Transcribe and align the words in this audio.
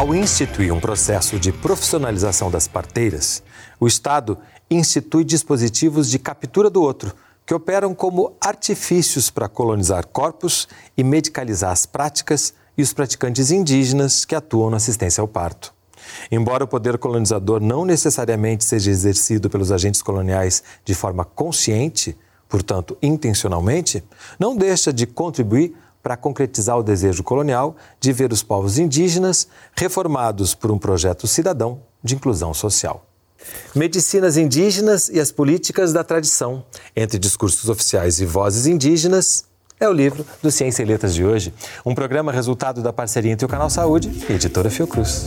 Ao 0.00 0.14
instituir 0.14 0.72
um 0.72 0.80
processo 0.80 1.38
de 1.38 1.52
profissionalização 1.52 2.50
das 2.50 2.66
parteiras, 2.66 3.42
o 3.78 3.86
Estado 3.86 4.38
institui 4.70 5.22
dispositivos 5.24 6.08
de 6.08 6.18
captura 6.18 6.70
do 6.70 6.80
outro, 6.80 7.14
que 7.44 7.52
operam 7.52 7.94
como 7.94 8.34
artifícios 8.40 9.28
para 9.28 9.46
colonizar 9.46 10.06
corpos 10.06 10.66
e 10.96 11.04
medicalizar 11.04 11.70
as 11.70 11.84
práticas 11.84 12.54
e 12.78 12.82
os 12.82 12.94
praticantes 12.94 13.50
indígenas 13.50 14.24
que 14.24 14.34
atuam 14.34 14.70
na 14.70 14.78
assistência 14.78 15.20
ao 15.20 15.28
parto. 15.28 15.74
Embora 16.32 16.64
o 16.64 16.68
poder 16.68 16.96
colonizador 16.96 17.60
não 17.60 17.84
necessariamente 17.84 18.64
seja 18.64 18.90
exercido 18.90 19.50
pelos 19.50 19.70
agentes 19.70 20.00
coloniais 20.00 20.62
de 20.82 20.94
forma 20.94 21.26
consciente, 21.26 22.16
portanto 22.48 22.96
intencionalmente, 23.02 24.02
não 24.38 24.56
deixa 24.56 24.94
de 24.94 25.06
contribuir 25.06 25.76
para 26.02 26.16
concretizar 26.16 26.78
o 26.78 26.82
desejo 26.82 27.22
colonial 27.22 27.76
de 27.98 28.12
ver 28.12 28.32
os 28.32 28.42
povos 28.42 28.78
indígenas 28.78 29.48
reformados 29.76 30.54
por 30.54 30.70
um 30.70 30.78
projeto 30.78 31.26
cidadão 31.26 31.82
de 32.02 32.14
inclusão 32.14 32.54
social. 32.54 33.06
Medicinas 33.74 34.36
indígenas 34.36 35.08
e 35.08 35.18
as 35.18 35.32
políticas 35.32 35.92
da 35.92 36.04
tradição, 36.04 36.64
entre 36.94 37.18
discursos 37.18 37.68
oficiais 37.68 38.20
e 38.20 38.26
vozes 38.26 38.66
indígenas, 38.66 39.44
é 39.78 39.88
o 39.88 39.92
livro 39.92 40.26
do 40.42 40.50
Ciência 40.50 40.82
e 40.82 40.86
Letras 40.86 41.14
de 41.14 41.24
hoje, 41.24 41.54
um 41.86 41.94
programa 41.94 42.30
resultado 42.30 42.82
da 42.82 42.92
parceria 42.92 43.32
entre 43.32 43.46
o 43.46 43.48
Canal 43.48 43.70
Saúde 43.70 44.10
e 44.28 44.32
a 44.32 44.36
editora 44.36 44.68
Fiocruz. 44.68 45.26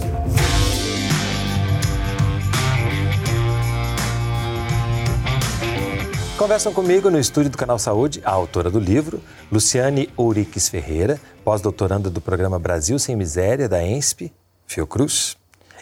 Conversam 6.43 6.73
comigo 6.73 7.09
no 7.09 7.17
estúdio 7.17 7.51
do 7.51 7.57
Canal 7.57 7.79
Saúde 7.79 8.21
a 8.25 8.29
autora 8.29 8.69
do 8.69 8.77
livro, 8.77 9.23
Luciane 9.49 10.09
Ouriques 10.17 10.67
Ferreira, 10.67 11.17
pós-doutoranda 11.41 12.09
do 12.09 12.19
programa 12.19 12.59
Brasil 12.59 12.99
Sem 12.99 13.15
Miséria, 13.15 13.69
da 13.69 13.81
ENSP, 13.81 14.29
Fiocruz, 14.67 15.37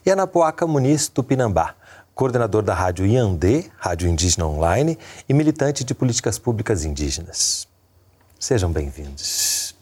e 0.06 0.12
Anapuaca 0.12 0.68
Muniz 0.68 1.08
Tupinambá, 1.08 1.74
coordenador 2.14 2.62
da 2.62 2.76
Rádio 2.76 3.08
Iandê, 3.08 3.72
Rádio 3.76 4.08
Indígena 4.08 4.46
Online, 4.46 5.00
e 5.28 5.34
militante 5.34 5.84
de 5.84 5.96
políticas 5.96 6.38
públicas 6.38 6.86
indígenas. 6.86 7.68
Sejam 8.40 8.72
bem-vindos. 8.72 9.74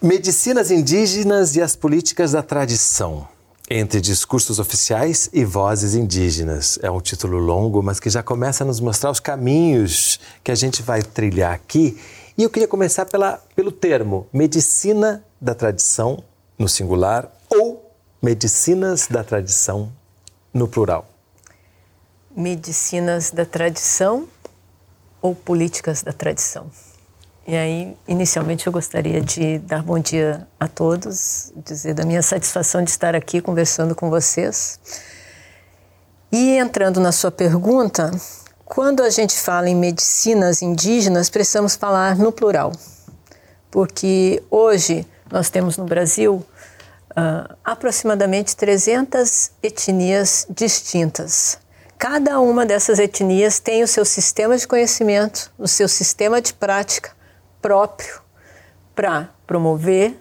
Medicinas 0.00 0.70
indígenas 0.70 1.56
e 1.56 1.60
as 1.60 1.76
políticas 1.76 2.32
da 2.32 2.42
tradição. 2.42 3.28
Entre 3.70 3.98
discursos 3.98 4.58
oficiais 4.58 5.30
e 5.32 5.42
vozes 5.42 5.94
indígenas. 5.94 6.78
É 6.82 6.90
um 6.90 7.00
título 7.00 7.38
longo, 7.38 7.82
mas 7.82 7.98
que 7.98 8.10
já 8.10 8.22
começa 8.22 8.62
a 8.62 8.66
nos 8.66 8.78
mostrar 8.78 9.10
os 9.10 9.20
caminhos 9.20 10.20
que 10.42 10.50
a 10.50 10.54
gente 10.54 10.82
vai 10.82 11.02
trilhar 11.02 11.54
aqui. 11.54 11.98
E 12.36 12.42
eu 12.42 12.50
queria 12.50 12.68
começar 12.68 13.06
pela, 13.06 13.42
pelo 13.56 13.72
termo 13.72 14.26
medicina 14.30 15.24
da 15.40 15.54
tradição 15.54 16.22
no 16.58 16.68
singular 16.68 17.32
ou 17.48 17.90
medicinas 18.20 19.08
da 19.08 19.24
tradição 19.24 19.90
no 20.52 20.68
plural. 20.68 21.08
Medicinas 22.36 23.30
da 23.30 23.46
tradição 23.46 24.28
ou 25.22 25.34
políticas 25.34 26.02
da 26.02 26.12
tradição? 26.12 26.70
E 27.46 27.54
aí, 27.54 27.94
inicialmente, 28.08 28.66
eu 28.66 28.72
gostaria 28.72 29.20
de 29.20 29.58
dar 29.58 29.82
bom 29.82 29.98
dia 29.98 30.48
a 30.58 30.66
todos, 30.66 31.52
dizer 31.54 31.92
da 31.92 32.02
minha 32.02 32.22
satisfação 32.22 32.82
de 32.82 32.88
estar 32.88 33.14
aqui 33.14 33.42
conversando 33.42 33.94
com 33.94 34.08
vocês. 34.08 34.80
E 36.32 36.56
entrando 36.56 37.00
na 37.00 37.12
sua 37.12 37.30
pergunta, 37.30 38.10
quando 38.64 39.02
a 39.02 39.10
gente 39.10 39.38
fala 39.38 39.68
em 39.68 39.76
medicinas 39.76 40.62
indígenas, 40.62 41.28
precisamos 41.28 41.76
falar 41.76 42.16
no 42.16 42.32
plural, 42.32 42.72
porque 43.70 44.42
hoje 44.50 45.06
nós 45.30 45.50
temos 45.50 45.76
no 45.76 45.84
Brasil 45.84 46.36
uh, 47.10 47.54
aproximadamente 47.62 48.56
300 48.56 49.50
etnias 49.62 50.46
distintas. 50.48 51.58
Cada 51.98 52.40
uma 52.40 52.64
dessas 52.64 52.98
etnias 52.98 53.60
tem 53.60 53.82
o 53.82 53.88
seu 53.88 54.06
sistema 54.06 54.56
de 54.56 54.66
conhecimento, 54.66 55.52
o 55.58 55.68
seu 55.68 55.88
sistema 55.88 56.40
de 56.40 56.54
prática 56.54 57.13
próprio 57.64 58.20
para 58.94 59.30
promover, 59.46 60.18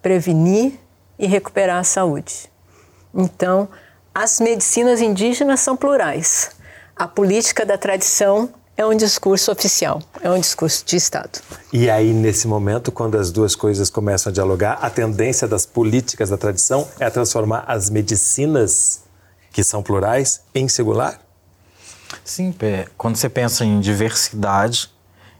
prevenir 0.00 0.80
e 1.18 1.26
recuperar 1.26 1.80
a 1.80 1.84
saúde. 1.84 2.50
Então, 3.14 3.68
as 4.14 4.40
medicinas 4.40 5.02
indígenas 5.02 5.60
são 5.60 5.76
plurais. 5.76 6.52
A 6.96 7.06
política 7.06 7.66
da 7.66 7.76
tradição 7.76 8.54
é 8.74 8.86
um 8.86 8.96
discurso 8.96 9.52
oficial, 9.52 10.00
é 10.22 10.30
um 10.30 10.40
discurso 10.40 10.82
de 10.86 10.96
Estado. 10.96 11.40
E 11.70 11.90
aí, 11.90 12.10
nesse 12.10 12.48
momento, 12.48 12.90
quando 12.90 13.18
as 13.18 13.30
duas 13.30 13.54
coisas 13.54 13.90
começam 13.90 14.30
a 14.30 14.32
dialogar, 14.32 14.78
a 14.80 14.88
tendência 14.88 15.46
das 15.46 15.66
políticas 15.66 16.30
da 16.30 16.38
tradição 16.38 16.88
é 16.98 17.10
transformar 17.10 17.64
as 17.68 17.90
medicinas, 17.90 19.02
que 19.52 19.62
são 19.62 19.82
plurais, 19.82 20.40
em 20.54 20.66
singular? 20.68 21.20
Sim, 22.24 22.54
quando 22.96 23.16
você 23.16 23.28
pensa 23.28 23.62
em 23.62 23.78
diversidade, 23.78 24.90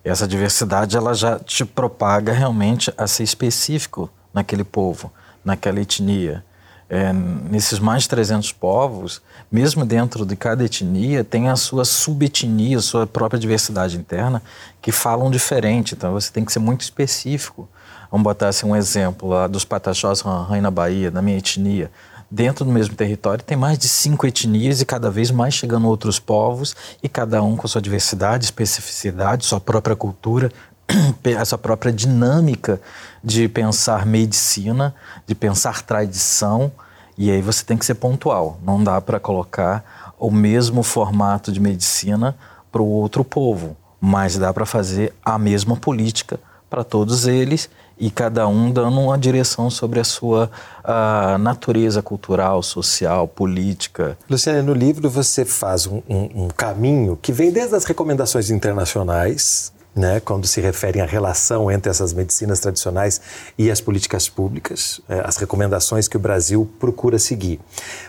essa 0.05 0.27
diversidade 0.27 0.97
ela 0.97 1.15
já 1.15 1.39
te 1.39 1.65
propaga 1.65 2.33
realmente 2.33 2.93
a 2.97 3.07
ser 3.07 3.23
específico 3.23 4.11
naquele 4.35 4.65
povo, 4.65 5.13
naquela 5.45 5.81
etnia. 5.81 6.45
É, 6.89 7.11
nesses 7.13 7.79
mais 7.79 8.03
de 8.03 8.11
300 8.11 8.53
povos, 8.53 9.23
mesmo 9.51 9.85
dentro 9.87 10.27
de 10.27 10.37
cada 10.37 10.65
etnia, 10.65 11.25
tem 11.25 11.49
a 11.49 11.57
sua 11.57 11.85
subetnia, 11.87 12.79
a 12.79 12.83
sua 12.83 13.07
própria 13.07 13.41
diversidade 13.41 13.97
interna, 13.97 14.43
que 14.81 14.93
falam 14.93 15.31
diferente. 15.31 15.95
Então 15.95 16.13
você 16.13 16.31
tem 16.31 16.45
que 16.45 16.53
ser 16.53 16.59
muito 16.59 16.83
específico. 16.83 17.67
Vamos 18.11 18.25
botar 18.25 18.49
assim, 18.49 18.67
um 18.67 18.77
exemplo 18.77 19.29
lá 19.29 19.47
dos 19.47 19.65
Pataxós 19.65 20.23
na 20.23 20.71
Bahia, 20.71 21.11
na 21.11 21.23
minha 21.23 21.39
etnia 21.39 21.91
dentro 22.33 22.65
do 22.65 22.73
mesmo 22.73 22.97
território 22.97 23.45
tem 23.45 23.59
mais 23.59 23.77
de 23.77 23.87
cinco 23.87 24.27
etnias 24.27 24.81
e 24.81 24.87
cada 24.87 25.11
vez 25.11 25.31
mais 25.31 25.53
chegando 25.53 25.87
outros 25.87 26.19
povos 26.19 26.75
e 27.03 27.09
cada 27.09 27.43
um 27.43 27.55
com 27.59 27.69
sua 27.69 27.83
diversidade, 27.83 28.47
especificidade, 28.47 29.45
sua 29.45 29.61
própria 29.61 29.95
cultura, 29.95 30.51
essa 31.23 31.59
própria 31.59 31.93
dinâmica 31.93 32.81
de 33.23 33.47
pensar 33.49 34.07
medicina, 34.07 34.95
de 35.27 35.35
pensar 35.35 35.83
tradição. 35.83 36.73
E 37.19 37.31
aí 37.31 37.43
você 37.43 37.63
tem 37.67 37.77
que 37.77 37.85
ser 37.85 37.97
pontual. 37.97 38.59
Não 38.65 38.83
dá 38.83 38.99
para 38.99 39.21
colocar 39.21 40.15
o 40.19 40.31
mesmo 40.31 40.83
formato 40.83 41.53
de 41.53 41.61
medicina 41.61 42.35
para 42.73 42.81
o 42.81 42.89
outro 42.89 43.23
povo, 43.23 43.77
mas 44.01 44.39
dá 44.39 44.55
para 44.55 44.65
fazer 44.65 45.13
a 45.23 45.39
mesma 45.39 45.77
política 45.77 46.41
para 46.71 46.83
todos 46.83 47.27
eles 47.27 47.69
e 48.03 48.11
cada 48.11 48.49
um 48.49 48.73
dando 48.73 48.99
uma 49.01 49.17
direção 49.17 49.71
sobre 49.71 50.01
a 50.01 50.05
sua 50.05 50.51
a 50.83 51.39
natureza 51.39 52.03
cultural, 52.03 52.61
social, 52.61 53.29
política. 53.29 54.19
Luciana, 54.29 54.61
no 54.61 54.75
livro 54.75 55.09
você 55.09 55.45
faz 55.45 55.87
um, 55.87 56.03
um, 56.09 56.45
um 56.45 56.49
caminho 56.49 57.17
que 57.23 57.31
vem 57.31 57.53
desde 57.53 57.77
as 57.77 57.85
recomendações 57.85 58.51
internacionais, 58.51 59.73
né, 59.95 60.19
quando 60.19 60.49
se 60.49 60.61
referem 60.61 61.01
à 61.01 61.07
relação 61.07 61.71
entre 61.71 61.91
essas 61.91 62.13
medicinas 62.13 62.59
tradicionais 62.59 63.21
e 63.57 63.71
as 63.71 63.81
políticas 63.81 64.29
públicas, 64.29 65.01
é, 65.09 65.21
as 65.25 65.37
recomendações 65.37 66.09
que 66.09 66.17
o 66.17 66.21
Brasil 66.21 66.69
procura 66.81 67.21
seguir. 67.21 67.61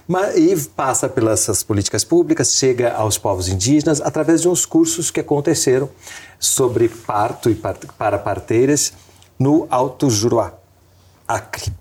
Mas, 0.07 0.35
e 0.35 0.69
passa 0.69 1.07
pelas 1.07 1.61
políticas 1.61 2.03
públicas, 2.03 2.53
chega 2.55 2.93
aos 2.93 3.19
povos 3.19 3.47
indígenas 3.47 4.01
através 4.01 4.41
de 4.41 4.49
uns 4.49 4.65
cursos 4.65 5.11
que 5.11 5.19
aconteceram 5.19 5.87
sobre 6.39 6.89
parto 6.89 7.47
e 7.47 7.55
para 7.55 8.17
parteiras 8.17 8.91
no 9.37 9.67
Alto 9.69 10.09
Juruá, 10.09 10.53
Acre. 11.27 11.71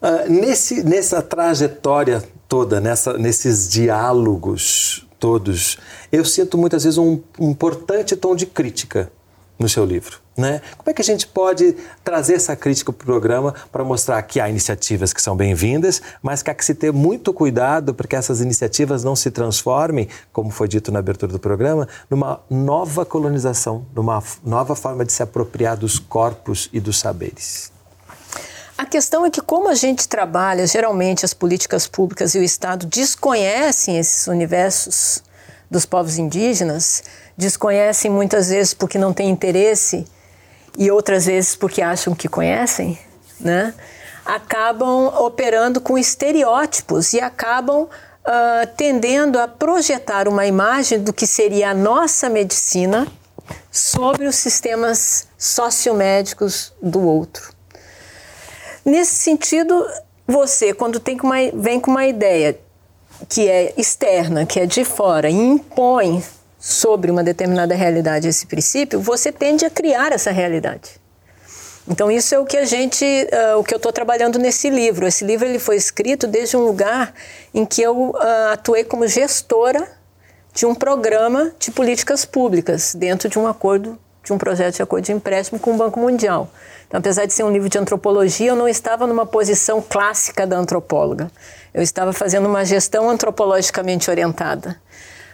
Uh, 0.00 0.30
nesse, 0.30 0.82
nessa 0.84 1.20
trajetória 1.20 2.22
toda, 2.48 2.80
nessa, 2.80 3.18
nesses 3.18 3.68
diálogos 3.68 5.06
todos, 5.18 5.76
eu 6.12 6.24
sinto 6.24 6.56
muitas 6.56 6.84
vezes 6.84 6.98
um, 6.98 7.20
um 7.38 7.50
importante 7.50 8.14
tom 8.16 8.36
de 8.36 8.46
crítica 8.46 9.10
no 9.58 9.68
seu 9.68 9.84
livro. 9.84 10.18
Né? 10.36 10.62
Como 10.76 10.88
é 10.88 10.94
que 10.94 11.02
a 11.02 11.04
gente 11.04 11.26
pode 11.26 11.74
trazer 12.04 12.34
essa 12.34 12.54
crítica 12.54 12.92
para 12.92 13.02
o 13.02 13.06
programa 13.06 13.52
para 13.72 13.82
mostrar 13.82 14.22
que 14.22 14.38
há 14.38 14.48
iniciativas 14.48 15.12
que 15.12 15.20
são 15.20 15.36
bem-vindas, 15.36 16.00
mas 16.22 16.42
que 16.44 16.50
há 16.50 16.54
que 16.54 16.64
se 16.64 16.76
ter 16.76 16.92
muito 16.92 17.32
cuidado 17.32 17.92
para 17.92 18.06
que 18.06 18.14
essas 18.14 18.40
iniciativas 18.40 19.02
não 19.02 19.16
se 19.16 19.32
transformem, 19.32 20.08
como 20.32 20.50
foi 20.50 20.68
dito 20.68 20.92
na 20.92 21.00
abertura 21.00 21.32
do 21.32 21.40
programa, 21.40 21.88
numa 22.08 22.40
nova 22.48 23.04
colonização, 23.04 23.84
numa 23.92 24.22
nova 24.44 24.76
forma 24.76 25.04
de 25.04 25.12
se 25.12 25.24
apropriar 25.24 25.76
dos 25.76 25.98
corpos 25.98 26.70
e 26.72 26.78
dos 26.78 27.00
saberes? 27.00 27.72
A 28.78 28.86
questão 28.86 29.26
é 29.26 29.30
que, 29.30 29.40
como 29.40 29.68
a 29.68 29.74
gente 29.74 30.06
trabalha, 30.06 30.64
geralmente 30.64 31.24
as 31.24 31.34
políticas 31.34 31.88
públicas 31.88 32.36
e 32.36 32.38
o 32.38 32.44
Estado 32.44 32.86
desconhecem 32.86 33.98
esses 33.98 34.28
universos 34.28 35.20
dos 35.70 35.84
povos 35.86 36.18
indígenas, 36.18 37.02
desconhecem 37.36 38.10
muitas 38.10 38.48
vezes 38.48 38.74
porque 38.74 38.98
não 38.98 39.12
têm 39.12 39.30
interesse 39.30 40.06
e 40.76 40.90
outras 40.90 41.26
vezes 41.26 41.54
porque 41.54 41.82
acham 41.82 42.14
que 42.14 42.28
conhecem, 42.28 42.98
né? 43.40 43.74
acabam 44.28 45.06
operando 45.24 45.80
com 45.80 45.96
estereótipos 45.96 47.14
e 47.14 47.20
acabam 47.20 47.84
uh, 47.84 47.88
tendendo 48.76 49.38
a 49.38 49.48
projetar 49.48 50.28
uma 50.28 50.44
imagem 50.44 51.00
do 51.00 51.14
que 51.14 51.26
seria 51.26 51.70
a 51.70 51.74
nossa 51.74 52.28
medicina 52.28 53.08
sobre 53.72 54.26
os 54.26 54.36
sistemas 54.36 55.28
sociomédicos 55.38 56.74
do 56.82 57.00
outro. 57.00 57.54
nesse 58.84 59.14
sentido, 59.14 59.86
você, 60.26 60.74
quando 60.74 61.00
tem 61.00 61.18
uma, 61.22 61.36
vem 61.54 61.80
com 61.80 61.90
uma 61.90 62.06
ideia 62.06 62.60
que 63.28 63.48
é 63.48 63.72
externa, 63.76 64.44
que 64.44 64.60
é 64.60 64.66
de 64.66 64.84
fora, 64.84 65.28
e 65.30 65.34
impõe 65.34 66.22
sobre 66.58 67.10
uma 67.10 67.22
determinada 67.22 67.74
realidade 67.74 68.28
esse 68.28 68.46
princípio, 68.46 69.00
você 69.00 69.30
tende 69.30 69.64
a 69.64 69.70
criar 69.70 70.12
essa 70.12 70.30
realidade. 70.30 71.00
Então 71.86 72.10
isso 72.10 72.34
é 72.34 72.38
o 72.38 72.44
que 72.44 72.56
a 72.56 72.66
gente, 72.66 73.04
uh, 73.04 73.58
o 73.58 73.64
que 73.64 73.72
eu 73.72 73.78
estou 73.78 73.92
trabalhando 73.92 74.38
nesse 74.38 74.68
livro. 74.68 75.06
Esse 75.06 75.24
livro 75.24 75.46
ele 75.46 75.58
foi 75.58 75.76
escrito 75.76 76.26
desde 76.26 76.56
um 76.56 76.60
lugar 76.60 77.14
em 77.54 77.64
que 77.64 77.80
eu 77.80 78.10
uh, 78.10 78.52
atuei 78.52 78.84
como 78.84 79.06
gestora 79.06 79.88
de 80.52 80.66
um 80.66 80.74
programa 80.74 81.52
de 81.58 81.70
políticas 81.70 82.24
públicas 82.24 82.94
dentro 82.94 83.28
de 83.28 83.38
um 83.38 83.46
acordo, 83.46 83.98
de 84.28 84.32
um 84.32 84.38
projeto 84.38 84.76
de 84.76 84.82
acordo 84.82 85.04
de 85.04 85.12
empréstimo 85.12 85.58
com 85.58 85.72
o 85.72 85.76
Banco 85.76 85.98
Mundial. 85.98 86.48
Então, 86.86 86.98
apesar 87.00 87.26
de 87.26 87.32
ser 87.32 87.42
um 87.42 87.50
livro 87.50 87.68
de 87.68 87.78
antropologia, 87.78 88.48
eu 88.48 88.56
não 88.56 88.68
estava 88.68 89.06
numa 89.06 89.26
posição 89.26 89.82
clássica 89.82 90.46
da 90.46 90.56
antropóloga. 90.56 91.30
Eu 91.72 91.82
estava 91.82 92.12
fazendo 92.12 92.46
uma 92.46 92.64
gestão 92.64 93.10
antropologicamente 93.10 94.10
orientada, 94.10 94.76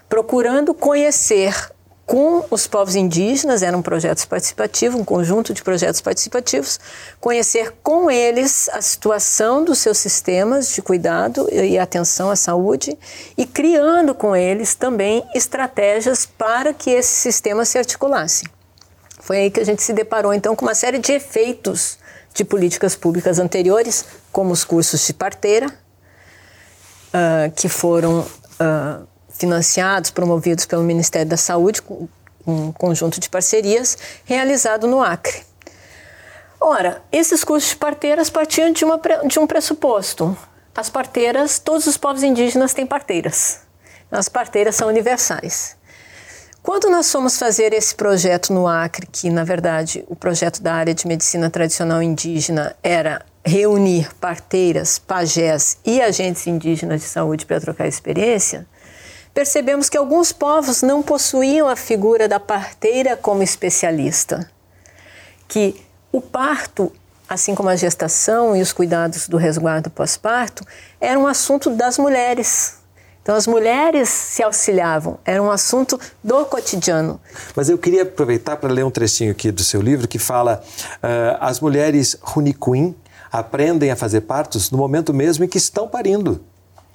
procurando 0.08 0.74
conhecer 0.74 1.54
com 2.06 2.44
os 2.50 2.66
povos 2.66 2.94
indígenas, 2.94 3.62
era 3.62 3.76
um 3.76 3.82
projeto 3.82 4.26
participativo, 4.28 4.98
um 4.98 5.04
conjunto 5.04 5.54
de 5.54 5.62
projetos 5.62 6.00
participativos, 6.00 6.78
conhecer 7.18 7.72
com 7.82 8.10
eles 8.10 8.68
a 8.70 8.82
situação 8.82 9.64
dos 9.64 9.78
seus 9.78 9.98
sistemas 9.98 10.74
de 10.74 10.82
cuidado 10.82 11.48
e 11.50 11.78
atenção 11.78 12.30
à 12.30 12.36
saúde 12.36 12.96
e 13.38 13.46
criando 13.46 14.14
com 14.14 14.36
eles 14.36 14.74
também 14.74 15.24
estratégias 15.34 16.26
para 16.26 16.74
que 16.74 16.90
esses 16.90 17.16
sistemas 17.16 17.70
se 17.70 17.78
articulassem. 17.78 18.53
Foi 19.24 19.38
aí 19.38 19.50
que 19.50 19.58
a 19.58 19.64
gente 19.64 19.82
se 19.82 19.94
deparou 19.94 20.34
então 20.34 20.54
com 20.54 20.66
uma 20.66 20.74
série 20.74 20.98
de 20.98 21.10
efeitos 21.10 21.98
de 22.34 22.44
políticas 22.44 22.94
públicas 22.94 23.38
anteriores, 23.38 24.04
como 24.30 24.52
os 24.52 24.64
cursos 24.64 25.06
de 25.06 25.14
parteira, 25.14 25.66
uh, 25.66 27.50
que 27.56 27.66
foram 27.66 28.20
uh, 28.20 29.08
financiados, 29.30 30.10
promovidos 30.10 30.66
pelo 30.66 30.82
Ministério 30.82 31.26
da 31.26 31.38
Saúde, 31.38 31.80
com 31.80 32.06
um 32.46 32.70
conjunto 32.70 33.18
de 33.18 33.30
parcerias, 33.30 33.96
realizado 34.26 34.86
no 34.86 35.02
Acre. 35.02 35.42
Ora, 36.60 37.00
esses 37.10 37.42
cursos 37.42 37.70
de 37.70 37.76
parteiras 37.76 38.28
partiam 38.28 38.70
de, 38.72 38.84
uma, 38.84 39.00
de 39.26 39.38
um 39.38 39.46
pressuposto. 39.46 40.36
As 40.74 40.90
parteiras, 40.90 41.58
todos 41.58 41.86
os 41.86 41.96
povos 41.96 42.22
indígenas 42.22 42.74
têm 42.74 42.84
parteiras. 42.84 43.60
As 44.12 44.28
parteiras 44.28 44.76
são 44.76 44.86
universais. 44.88 45.78
Quando 46.64 46.88
nós 46.88 47.12
fomos 47.12 47.38
fazer 47.38 47.74
esse 47.74 47.94
projeto 47.94 48.50
no 48.50 48.66
Acre, 48.66 49.06
que 49.06 49.28
na 49.28 49.44
verdade 49.44 50.02
o 50.08 50.16
projeto 50.16 50.62
da 50.62 50.72
área 50.72 50.94
de 50.94 51.06
medicina 51.06 51.50
tradicional 51.50 52.02
indígena 52.02 52.74
era 52.82 53.20
reunir 53.44 54.14
parteiras, 54.14 54.98
pajés 54.98 55.76
e 55.84 56.00
agentes 56.00 56.46
indígenas 56.46 57.02
de 57.02 57.06
saúde 57.06 57.44
para 57.44 57.60
trocar 57.60 57.86
experiência, 57.86 58.66
percebemos 59.34 59.90
que 59.90 59.98
alguns 59.98 60.32
povos 60.32 60.80
não 60.80 61.02
possuíam 61.02 61.68
a 61.68 61.76
figura 61.76 62.26
da 62.26 62.40
parteira 62.40 63.14
como 63.14 63.42
especialista, 63.42 64.50
que 65.46 65.84
o 66.10 66.22
parto, 66.22 66.90
assim 67.28 67.54
como 67.54 67.68
a 67.68 67.76
gestação 67.76 68.56
e 68.56 68.62
os 68.62 68.72
cuidados 68.72 69.28
do 69.28 69.36
resguardo 69.36 69.90
pós-parto, 69.90 70.64
era 70.98 71.18
um 71.18 71.26
assunto 71.26 71.68
das 71.68 71.98
mulheres. 71.98 72.82
Então, 73.24 73.34
as 73.34 73.46
mulheres 73.46 74.10
se 74.10 74.42
auxiliavam, 74.42 75.18
era 75.24 75.42
um 75.42 75.50
assunto 75.50 75.98
do 76.22 76.44
cotidiano. 76.44 77.18
Mas 77.56 77.70
eu 77.70 77.78
queria 77.78 78.02
aproveitar 78.02 78.58
para 78.58 78.70
ler 78.70 78.84
um 78.84 78.90
trechinho 78.90 79.30
aqui 79.30 79.50
do 79.50 79.64
seu 79.64 79.80
livro 79.80 80.06
que 80.06 80.18
fala: 80.18 80.62
uh, 80.96 81.38
as 81.40 81.58
mulheres 81.58 82.18
Runicuim 82.20 82.94
aprendem 83.32 83.90
a 83.90 83.96
fazer 83.96 84.20
partos 84.20 84.70
no 84.70 84.76
momento 84.76 85.14
mesmo 85.14 85.42
em 85.42 85.48
que 85.48 85.56
estão 85.56 85.88
parindo 85.88 86.44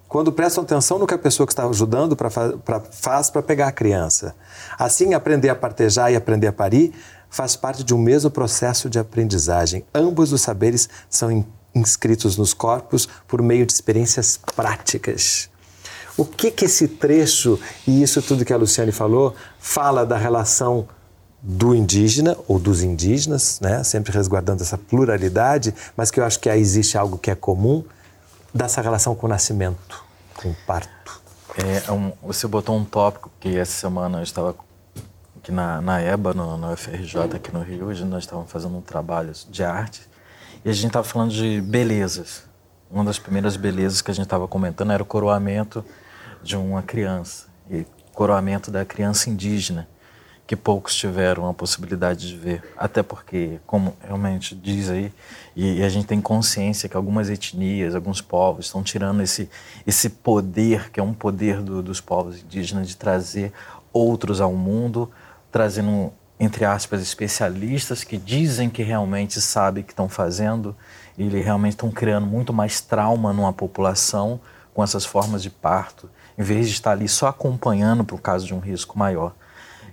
quando 0.08 0.31
prestam 0.31 0.64
atenção 0.64 0.98
no 0.98 1.06
que 1.06 1.14
a 1.14 1.18
pessoa 1.18 1.46
que 1.46 1.54
está 1.54 1.68
ajudando 1.68 2.16
pra, 2.16 2.30
pra, 2.30 2.80
faz 2.80 3.30
para 3.30 3.44
pegar 3.44 3.68
a 3.68 3.72
criança. 3.72 4.36
Assim, 4.78 5.14
aprender 5.14 5.50
a 5.50 5.56
partejar 5.56 6.12
e 6.12 6.16
aprender 6.16 6.48
a 6.48 6.54
parir 6.54 6.94
faz 7.30 7.56
parte 7.56 7.84
de 7.84 7.94
um 7.94 7.98
mesmo 7.98 8.31
processo 8.31 8.90
de 8.90 8.98
aprendizagem. 8.98 9.86
Ambos 9.94 10.31
os 10.31 10.42
saberes 10.42 10.90
são 11.10 11.46
inscritos 11.76 12.38
nos 12.38 12.54
corpos 12.54 13.08
por 13.28 13.42
meio 13.42 13.66
de 13.66 13.74
experiências 13.74 14.40
práticas. 14.56 15.49
O 16.19 16.25
que 16.25 16.51
que 16.51 16.66
esse 16.66 16.86
trecho 16.86 17.57
e 17.88 18.04
isso 18.04 18.21
tudo 18.21 18.44
que 18.44 18.51
a 18.51 18.57
Luciane 18.57 18.92
falou 18.92 19.33
fala 19.57 20.06
da 20.06 20.18
relação 20.18 20.86
do 21.42 21.74
indígena 21.74 22.36
ou 22.45 22.60
dos 22.60 22.83
indígenas, 22.83 23.57
né? 23.62 23.81
sempre 23.86 24.12
resguardando 24.12 24.62
essa 24.62 24.77
pluralidade, 24.77 25.74
mas 25.95 26.12
que 26.12 26.19
eu 26.19 26.25
acho 26.25 26.38
que 26.42 26.50
aí 26.50 26.60
existe 26.60 26.98
algo 26.98 27.18
que 27.18 27.31
é 27.31 27.36
comum, 27.36 27.86
dessa 28.54 28.81
relação 28.81 29.16
com 29.16 29.27
o 29.27 29.30
nascimento, 29.30 30.04
com 30.36 30.50
o 30.50 30.56
parto? 30.68 31.21
É, 31.57 31.89
um, 31.89 32.12
você 32.21 32.45
botou 32.48 32.75
um 32.75 32.83
tópico 32.83 33.31
que 33.39 33.57
essa 33.57 33.80
semana 33.80 34.18
eu 34.19 34.24
estava 34.24 34.54
aqui 35.38 35.54
na, 35.54 35.80
na 35.80 36.01
EBA, 36.01 36.33
no, 36.33 36.57
no 36.57 36.74
UFRJ 36.74 37.38
aqui 37.38 37.54
no 37.54 37.62
Rio, 37.62 37.86
hoje 37.86 38.04
nós 38.04 38.24
estávamos 38.24 38.51
fazendo 38.51 38.75
um 38.75 38.81
trabalho 38.81 39.31
de 39.50 39.63
arte 39.63 40.01
e 40.66 40.69
a 40.69 40.74
gente 40.74 40.88
estava 40.88 41.07
falando 41.07 41.31
de 41.31 41.62
belezas. 41.62 42.44
Uma 42.92 43.06
das 43.06 43.18
primeiras 43.18 43.56
belezas 43.56 44.01
que 44.01 44.12
a 44.12 44.13
gente 44.13 44.25
estava 44.25 44.50
comentando 44.50 44.92
era 44.92 45.01
o 45.01 45.06
coroamento 45.06 45.86
de 46.42 46.56
uma 46.56 46.82
criança, 46.82 47.48
e 47.70 47.86
coroamento 48.14 48.70
da 48.72 48.84
criança 48.86 49.30
indígena 49.30 49.88
que 50.50 50.56
poucos 50.56 50.96
tiveram 50.96 51.48
a 51.48 51.54
possibilidade 51.54 52.28
de 52.28 52.36
ver. 52.36 52.64
Até 52.76 53.04
porque, 53.04 53.60
como 53.68 53.96
realmente 54.02 54.56
diz 54.56 54.90
aí, 54.90 55.14
e, 55.56 55.78
e, 55.78 55.84
a 55.84 55.90
gente 55.90 56.08
tem 56.08 56.20
consciência 56.20 56.90
que 56.90 56.98
algumas 56.98 57.30
etnias, 57.30 57.94
alguns 57.94 58.20
povos 58.20 58.66
estão 58.66 58.82
tirando 58.82 59.22
esse, 59.22 59.48
esse 59.86 60.10
poder, 60.10 60.90
que 60.90 61.00
é 61.00 61.04
um 61.04 61.14
poder 61.14 61.62
do, 61.62 61.84
dos 61.84 62.02
povos 62.02 62.42
indígenas, 62.42 62.88
de 62.88 62.98
trazer 62.98 63.54
outros 63.94 64.42
ao 64.42 64.54
mundo, 64.54 65.12
trazendo, 65.52 66.12
entre 66.40 66.66
aspas, 66.66 67.00
especialistas 67.00 68.04
que 68.04 68.18
dizem 68.18 68.72
que 68.72 68.82
realmente 68.82 69.40
sabem 69.40 69.84
o 69.84 69.86
que 69.86 69.94
estão 69.94 70.10
fazendo, 70.10 70.76
e 71.16 71.28
realmente 71.28 71.74
estão 71.74 71.92
criando 71.92 72.26
muito 72.26 72.52
mais 72.52 72.82
trauma 72.82 73.32
numa 73.32 73.54
população 73.54 74.42
com 74.74 74.84
essas 74.84 75.06
formas 75.06 75.44
de 75.44 75.52
parto, 75.52 76.10
em 76.40 76.44
vez 76.44 76.68
de 76.68 76.74
estar 76.74 76.92
ali 76.92 77.08
só 77.08 77.28
acompanhando 77.28 78.04
por 78.04 78.22
causa 78.22 78.46
de 78.46 78.54
um 78.56 78.60
risco 78.60 78.98
maior 78.98 79.34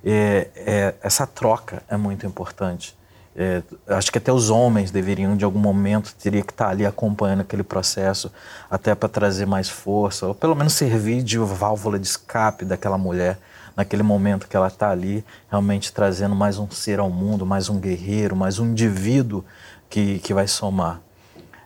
é, 0.09 0.49
é, 0.55 0.95
essa 1.03 1.27
troca 1.27 1.83
é 1.89 1.97
muito 1.97 2.25
importante. 2.25 2.97
É, 3.35 3.61
acho 3.89 4.11
que 4.11 4.19
até 4.19 4.33
os 4.33 4.49
homens 4.51 4.93
deveriam, 4.93 5.37
de 5.37 5.45
algum 5.45 5.59
momento, 5.59 6.15
teria 6.15 6.43
que 6.43 6.53
estar 6.53 6.69
ali 6.69 6.87
acompanhando 6.87 7.41
aquele 7.41 7.65
processo, 7.65 8.33
até 8.71 8.95
para 8.95 9.09
trazer 9.09 9.47
mais 9.47 9.69
força, 9.69 10.29
ou 10.29 10.35
pelo 10.35 10.55
menos 10.55 10.75
servir 10.75 11.23
de 11.23 11.37
válvula 11.39 11.99
de 11.99 12.07
escape 12.07 12.65
daquela 12.65 12.97
mulher 12.97 13.39
naquele 13.77 14.03
momento 14.03 14.49
que 14.49 14.57
ela 14.57 14.69
está 14.69 14.89
ali, 14.89 15.23
realmente 15.51 15.93
trazendo 15.93 16.35
mais 16.35 16.57
um 16.57 16.71
ser 16.71 16.99
ao 16.99 17.11
mundo, 17.11 17.45
mais 17.45 17.69
um 17.69 17.79
guerreiro, 17.79 18.35
mais 18.35 18.59
um 18.59 18.69
indivíduo 18.71 19.45
que, 19.91 20.19
que 20.21 20.33
vai 20.33 20.49
somar. 20.49 21.03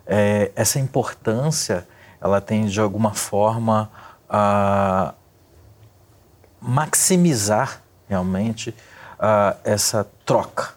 É, 0.05 0.51
essa 0.57 0.81
importância, 0.81 1.87
ela 2.21 2.41
tem 2.41 2.67
de 2.67 2.81
alguma 2.81 3.15
forma 3.15 3.89
a 4.31 5.13
maximizar 6.61 7.83
realmente 8.09 8.71
uh, 8.71 9.59
essa 9.65 10.09
troca, 10.25 10.75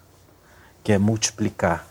que 0.83 0.91
é 0.91 0.97
multiplicar. 0.97 1.85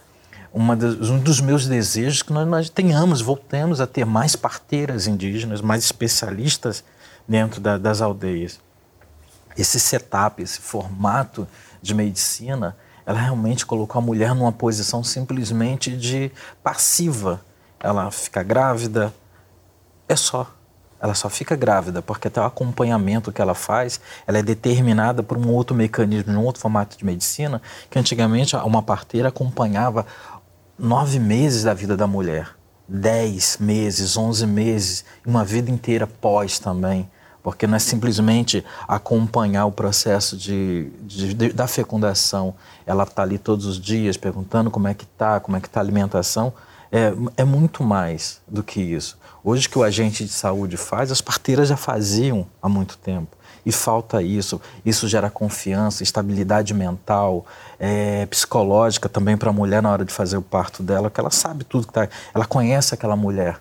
Das, 0.79 1.09
um 1.09 1.19
dos 1.19 1.41
meus 1.41 1.67
desejos 1.67 2.21
é 2.21 2.25
que 2.25 2.33
nós, 2.33 2.47
nós, 2.47 2.69
tenhamos, 2.69 3.21
voltemos 3.21 3.81
a 3.81 3.87
ter 3.87 4.05
mais 4.05 4.37
parteiras 4.37 5.07
indígenas, 5.07 5.61
mais 5.61 5.85
especialistas 5.85 6.85
dentro 7.27 7.61
da, 7.61 7.79
das 7.79 8.03
aldeias. 8.03 8.61
Esse 9.57 9.79
setup, 9.79 10.43
esse 10.43 10.59
formato 10.59 11.47
de 11.81 11.95
medicina, 11.95 12.77
ela 13.07 13.19
realmente 13.19 13.65
colocou 13.65 13.99
a 13.99 14.03
mulher 14.03 14.35
numa 14.35 14.53
posição 14.53 15.03
simplesmente 15.03 15.97
de 15.97 16.31
passiva. 16.63 17.41
Ela 17.81 18.11
fica 18.11 18.43
grávida, 18.43 19.13
é 20.09 20.17
só 20.17 20.51
ela 21.03 21.15
só 21.15 21.29
fica 21.29 21.57
grávida 21.57 22.01
porque 22.01 22.29
até 22.29 22.41
o 22.41 22.45
acompanhamento 22.45 23.33
que 23.33 23.43
ela 23.43 23.57
faz, 23.57 24.01
ela 24.25 24.39
é 24.39 24.43
determinada 24.43 25.21
por 25.21 25.37
um 25.37 25.49
outro 25.49 25.75
mecanismo, 25.75 26.33
um 26.33 26.45
outro 26.45 26.63
formato 26.63 26.97
de 26.97 27.05
medicina, 27.05 27.61
que 27.91 27.99
antigamente 27.99 28.55
uma 28.55 28.81
parteira 28.81 29.29
acompanhava 29.29 30.07
nove 30.79 31.19
meses 31.19 31.65
da 31.65 31.75
vida 31.75 31.97
da 31.97 32.07
mulher, 32.07 32.51
dez 32.87 33.59
meses, 33.59 34.17
onze 34.17 34.47
meses, 34.47 35.05
uma 35.27 35.45
vida 35.45 35.73
inteira 35.73 36.07
pós 36.07 36.61
também, 36.61 37.11
porque 37.43 37.67
não 37.67 37.75
é 37.75 37.81
simplesmente 37.81 38.65
acompanhar 38.87 39.67
o 39.67 39.73
processo 39.73 40.37
de, 40.37 40.89
de, 41.01 41.35
de 41.35 41.53
da 41.53 41.67
fecundação, 41.67 42.55
ela 42.87 43.03
está 43.03 43.23
ali 43.23 43.39
todos 43.39 43.67
os 43.67 43.81
dias 43.81 44.17
perguntando 44.17 44.71
como 44.71 44.87
é 44.87 44.95
que 44.95 45.05
está, 45.05 45.41
como 45.41 45.57
é 45.57 45.61
que 45.61 45.67
está 45.67 45.81
a 45.81 45.83
alimentação, 45.83 46.53
É, 46.93 47.15
é 47.39 47.45
muito 47.45 47.83
mais 47.83 48.43
do 48.47 48.63
que 48.63 48.79
isso. 48.79 49.19
Hoje 49.43 49.67
que 49.67 49.79
o 49.79 49.83
agente 49.83 50.25
de 50.25 50.31
saúde 50.31 50.77
faz, 50.77 51.11
as 51.11 51.23
parteiras 51.23 51.69
já 51.69 51.77
faziam 51.77 52.47
há 52.61 52.69
muito 52.69 52.99
tempo. 52.99 53.35
E 53.65 53.73
falta 53.73 54.23
isso. 54.23 54.61
Isso 54.85 55.09
gera 55.09 55.31
confiança, 55.31 56.03
estabilidade 56.03 56.75
mental, 56.75 57.47
é, 57.81 58.27
psicológica 58.27 59.09
também 59.09 59.39
para 59.39 59.49
a 59.49 59.53
mulher 59.53 59.81
na 59.81 59.91
hora 59.91 60.05
de 60.05 60.13
fazer 60.13 60.37
o 60.37 60.43
parto 60.43 60.83
dela, 60.83 61.11
que 61.11 61.19
ela 61.19 61.31
sabe 61.31 61.65
tudo 61.65 61.87
que 61.87 61.91
está. 61.91 62.09
Ela 62.35 62.45
conhece 62.45 62.93
aquela 62.93 63.17
mulher 63.17 63.59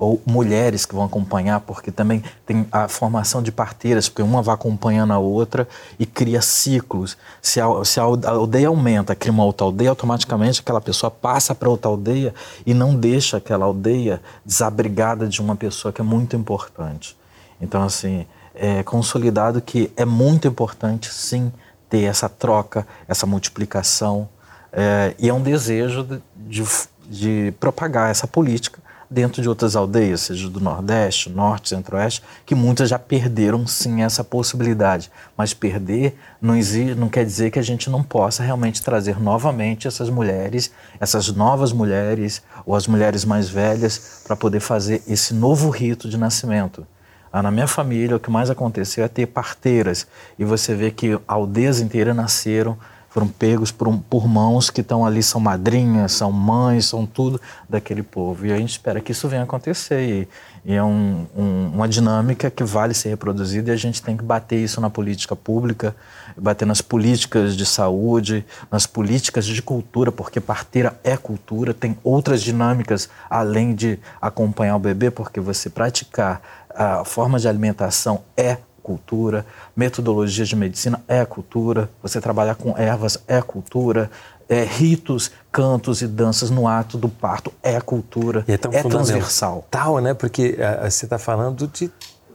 ou 0.00 0.20
mulheres 0.24 0.86
que 0.86 0.94
vão 0.94 1.04
acompanhar, 1.04 1.60
porque 1.60 1.92
também 1.92 2.24
tem 2.46 2.66
a 2.72 2.88
formação 2.88 3.42
de 3.42 3.52
parteiras, 3.52 4.08
porque 4.08 4.22
uma 4.22 4.40
vai 4.40 4.54
acompanhando 4.54 5.12
a 5.12 5.18
outra 5.18 5.68
e 5.98 6.06
cria 6.06 6.40
ciclos. 6.40 7.18
Se 7.42 7.60
a, 7.60 7.66
se 7.84 8.00
a 8.00 8.02
aldeia 8.02 8.68
aumenta, 8.68 9.14
cria 9.14 9.30
uma 9.30 9.44
outra 9.44 9.66
aldeia, 9.66 9.90
automaticamente 9.90 10.60
aquela 10.60 10.80
pessoa 10.80 11.10
passa 11.10 11.54
para 11.54 11.68
outra 11.68 11.90
aldeia 11.90 12.34
e 12.64 12.72
não 12.72 12.94
deixa 12.94 13.36
aquela 13.36 13.66
aldeia 13.66 14.22
desabrigada 14.44 15.28
de 15.28 15.42
uma 15.42 15.54
pessoa 15.54 15.92
que 15.92 16.00
é 16.00 16.04
muito 16.04 16.34
importante. 16.34 17.14
Então, 17.60 17.82
assim, 17.82 18.26
é 18.54 18.82
consolidado 18.82 19.60
que 19.60 19.92
é 19.98 20.06
muito 20.06 20.48
importante, 20.48 21.12
sim, 21.12 21.52
ter 21.90 22.04
essa 22.04 22.28
troca, 22.28 22.86
essa 23.06 23.26
multiplicação, 23.26 24.26
é, 24.72 25.14
e 25.18 25.28
é 25.28 25.34
um 25.34 25.42
desejo 25.42 26.04
de, 26.04 26.22
de, 26.36 26.64
de 27.06 27.54
propagar 27.60 28.10
essa 28.10 28.26
política 28.26 28.79
dentro 29.10 29.42
de 29.42 29.48
outras 29.48 29.74
aldeias, 29.74 30.20
seja 30.20 30.48
do 30.48 30.60
Nordeste, 30.60 31.28
Norte, 31.28 31.70
Centro-Oeste, 31.70 32.22
que 32.46 32.54
muitas 32.54 32.88
já 32.88 32.98
perderam 32.98 33.66
sim 33.66 34.02
essa 34.02 34.22
possibilidade. 34.22 35.10
Mas 35.36 35.52
perder 35.52 36.16
não, 36.40 36.56
exige, 36.56 36.94
não 36.94 37.08
quer 37.08 37.24
dizer 37.24 37.50
que 37.50 37.58
a 37.58 37.62
gente 37.62 37.90
não 37.90 38.04
possa 38.04 38.42
realmente 38.42 38.80
trazer 38.80 39.20
novamente 39.20 39.88
essas 39.88 40.08
mulheres, 40.08 40.70
essas 41.00 41.28
novas 41.32 41.72
mulheres 41.72 42.40
ou 42.64 42.76
as 42.76 42.86
mulheres 42.86 43.24
mais 43.24 43.48
velhas 43.48 44.22
para 44.24 44.36
poder 44.36 44.60
fazer 44.60 45.02
esse 45.08 45.34
novo 45.34 45.70
rito 45.70 46.08
de 46.08 46.16
nascimento. 46.16 46.86
Ah, 47.32 47.42
na 47.42 47.50
minha 47.50 47.68
família, 47.68 48.16
o 48.16 48.20
que 48.20 48.30
mais 48.30 48.50
aconteceu 48.50 49.04
é 49.04 49.08
ter 49.08 49.26
parteiras. 49.26 50.06
E 50.38 50.44
você 50.44 50.74
vê 50.74 50.90
que 50.90 51.18
aldeias 51.28 51.80
inteiras 51.80 52.14
nasceram 52.14 52.76
foram 53.10 53.26
pegos 53.26 53.72
por, 53.72 53.88
um, 53.88 53.98
por 53.98 54.26
mãos 54.26 54.70
que 54.70 54.80
estão 54.80 55.04
ali, 55.04 55.22
são 55.22 55.40
madrinhas, 55.40 56.12
são 56.12 56.30
mães, 56.30 56.86
são 56.86 57.04
tudo 57.04 57.40
daquele 57.68 58.04
povo. 58.04 58.46
E 58.46 58.52
a 58.52 58.56
gente 58.56 58.70
espera 58.70 59.00
que 59.00 59.10
isso 59.10 59.28
venha 59.28 59.42
acontecer. 59.42 60.00
E, 60.00 60.28
e 60.64 60.74
é 60.74 60.82
um, 60.82 61.26
um, 61.36 61.70
uma 61.74 61.88
dinâmica 61.88 62.50
que 62.50 62.62
vale 62.62 62.94
ser 62.94 63.08
reproduzida 63.08 63.70
e 63.70 63.74
a 63.74 63.76
gente 63.76 64.00
tem 64.00 64.16
que 64.16 64.22
bater 64.22 64.58
isso 64.58 64.80
na 64.80 64.88
política 64.88 65.34
pública, 65.34 65.94
bater 66.36 66.66
nas 66.66 66.80
políticas 66.80 67.56
de 67.56 67.66
saúde, 67.66 68.44
nas 68.70 68.86
políticas 68.86 69.44
de 69.44 69.60
cultura, 69.60 70.12
porque 70.12 70.38
parteira 70.38 70.98
é 71.02 71.16
cultura, 71.16 71.74
tem 71.74 71.96
outras 72.04 72.42
dinâmicas 72.42 73.08
além 73.28 73.74
de 73.74 73.98
acompanhar 74.20 74.76
o 74.76 74.80
bebê, 74.80 75.10
porque 75.10 75.40
você 75.40 75.68
praticar 75.68 76.40
a 76.72 77.04
forma 77.04 77.38
de 77.38 77.48
alimentação 77.48 78.22
é 78.36 78.58
cultura, 78.82 79.46
metodologias 79.76 80.48
de 80.48 80.56
medicina 80.56 81.02
é 81.06 81.24
cultura, 81.24 81.90
você 82.02 82.20
trabalhar 82.20 82.54
com 82.54 82.76
ervas 82.76 83.18
é 83.26 83.40
cultura, 83.40 84.10
é, 84.48 84.64
ritos, 84.64 85.30
cantos 85.52 86.02
e 86.02 86.08
danças 86.08 86.50
no 86.50 86.66
ato 86.66 86.98
do 86.98 87.08
parto 87.08 87.52
é 87.62 87.80
cultura, 87.80 88.44
é, 88.48 88.56
tão 88.56 88.72
é 88.72 88.82
transversal. 88.82 89.64
Tal, 89.70 89.98
né? 90.00 90.12
Porque 90.12 90.58
uh, 90.58 90.90
você 90.90 91.06
está 91.06 91.18
falando 91.18 91.68
de 91.68 91.90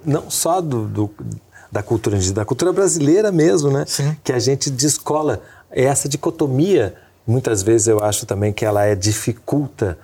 não 0.05 0.29
só 0.29 0.61
do, 0.61 0.87
do, 0.87 1.11
da 1.69 1.83
cultura 1.83 2.17
da 2.31 2.45
cultura 2.45 2.71
brasileira 2.71 3.31
mesmo, 3.31 3.69
né? 3.69 3.83
Sim. 3.85 4.15
Que 4.23 4.31
a 4.31 4.39
gente 4.39 4.69
descola 4.69 5.41
essa 5.69 6.07
dicotomia. 6.07 6.95
Muitas 7.27 7.61
vezes 7.61 7.87
eu 7.87 8.01
acho 8.01 8.25
também 8.25 8.53
que 8.53 8.63
ela 8.63 8.85
é 8.85 8.95
dificulta 8.95 9.97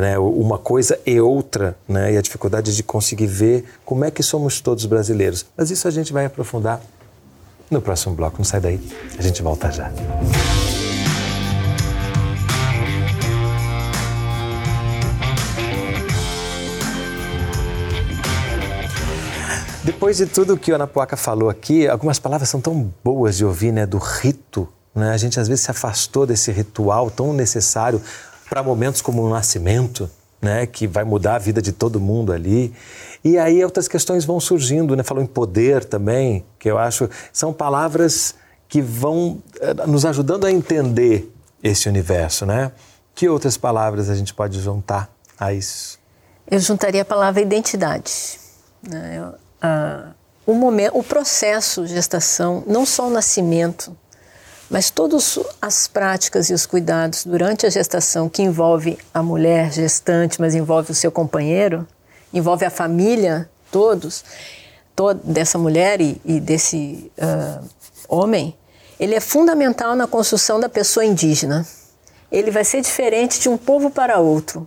né, 0.00 0.18
uma 0.18 0.58
coisa 0.58 0.98
e 1.06 1.20
outra, 1.20 1.76
né, 1.88 2.12
e 2.12 2.16
a 2.16 2.22
dificuldade 2.22 2.74
de 2.74 2.82
conseguir 2.82 3.26
ver 3.26 3.64
como 3.84 4.04
é 4.04 4.10
que 4.10 4.22
somos 4.22 4.60
todos 4.60 4.84
brasileiros. 4.86 5.46
Mas 5.56 5.70
isso 5.70 5.86
a 5.86 5.90
gente 5.90 6.12
vai 6.12 6.24
aprofundar 6.24 6.80
no 7.70 7.80
próximo 7.80 8.14
bloco. 8.14 8.38
Não 8.38 8.44
sai 8.44 8.60
daí, 8.60 8.80
a 9.18 9.22
gente 9.22 9.42
volta 9.42 9.70
já. 9.70 9.90
Depois 19.84 20.16
de 20.16 20.24
tudo 20.24 20.56
que 20.56 20.72
o 20.72 20.74
Anapuaca 20.74 21.14
falou 21.14 21.50
aqui, 21.50 21.86
algumas 21.86 22.18
palavras 22.18 22.48
são 22.48 22.58
tão 22.58 22.90
boas 23.04 23.36
de 23.36 23.44
ouvir, 23.44 23.70
né, 23.70 23.84
do 23.84 23.98
rito. 23.98 24.66
Né? 24.94 25.10
A 25.10 25.16
gente 25.18 25.38
às 25.38 25.46
vezes 25.46 25.64
se 25.64 25.70
afastou 25.70 26.26
desse 26.26 26.50
ritual 26.50 27.10
tão 27.10 27.34
necessário 27.34 28.00
para 28.48 28.62
momentos 28.62 29.00
como 29.00 29.22
o 29.22 29.30
nascimento, 29.30 30.10
né, 30.40 30.66
que 30.66 30.86
vai 30.86 31.04
mudar 31.04 31.36
a 31.36 31.38
vida 31.38 31.62
de 31.62 31.72
todo 31.72 31.98
mundo 31.98 32.32
ali. 32.32 32.74
E 33.24 33.38
aí 33.38 33.64
outras 33.64 33.88
questões 33.88 34.24
vão 34.24 34.38
surgindo, 34.38 34.94
né? 34.94 35.02
Falou 35.02 35.22
em 35.22 35.26
poder 35.26 35.84
também, 35.84 36.44
que 36.58 36.70
eu 36.70 36.76
acho 36.76 37.08
são 37.32 37.54
palavras 37.54 38.34
que 38.68 38.82
vão 38.82 39.42
eh, 39.60 39.86
nos 39.86 40.04
ajudando 40.04 40.44
a 40.44 40.52
entender 40.52 41.32
esse 41.62 41.88
universo, 41.88 42.44
né? 42.44 42.72
Que 43.14 43.28
outras 43.28 43.56
palavras 43.56 44.10
a 44.10 44.14
gente 44.14 44.34
pode 44.34 44.60
juntar 44.60 45.10
a 45.38 45.54
isso? 45.54 45.98
Eu 46.50 46.58
juntaria 46.58 47.00
a 47.00 47.04
palavra 47.04 47.40
identidade. 47.40 48.38
Né? 48.82 49.18
Eu, 49.18 49.34
ah, 49.62 50.08
o, 50.44 50.52
momento, 50.52 50.98
o 50.98 51.02
processo 51.02 51.86
de 51.86 51.94
gestação, 51.94 52.62
não 52.66 52.84
só 52.84 53.08
o 53.08 53.10
nascimento, 53.10 53.96
mas 54.74 54.90
todas 54.90 55.38
as 55.62 55.86
práticas 55.86 56.50
e 56.50 56.52
os 56.52 56.66
cuidados 56.66 57.24
durante 57.24 57.64
a 57.64 57.70
gestação 57.70 58.28
que 58.28 58.42
envolve 58.42 58.98
a 59.14 59.22
mulher 59.22 59.72
gestante, 59.72 60.40
mas 60.40 60.52
envolve 60.52 60.90
o 60.90 60.94
seu 60.96 61.12
companheiro, 61.12 61.86
envolve 62.32 62.64
a 62.64 62.70
família, 62.70 63.48
todos, 63.70 64.24
toda 64.96 65.20
dessa 65.22 65.56
mulher 65.58 66.00
e, 66.00 66.20
e 66.24 66.40
desse 66.40 67.08
uh, 67.16 67.64
homem, 68.08 68.52
ele 68.98 69.14
é 69.14 69.20
fundamental 69.20 69.94
na 69.94 70.08
construção 70.08 70.58
da 70.58 70.68
pessoa 70.68 71.04
indígena. 71.04 71.64
Ele 72.32 72.50
vai 72.50 72.64
ser 72.64 72.80
diferente 72.80 73.38
de 73.38 73.48
um 73.48 73.56
povo 73.56 73.92
para 73.92 74.18
outro. 74.18 74.66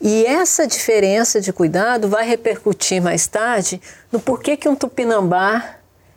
E 0.00 0.26
essa 0.26 0.66
diferença 0.66 1.40
de 1.40 1.52
cuidado 1.52 2.08
vai 2.08 2.26
repercutir 2.26 3.00
mais 3.00 3.28
tarde 3.28 3.80
no 4.10 4.18
porquê 4.18 4.56
que 4.56 4.68
um 4.68 4.74
tupinambá 4.74 5.76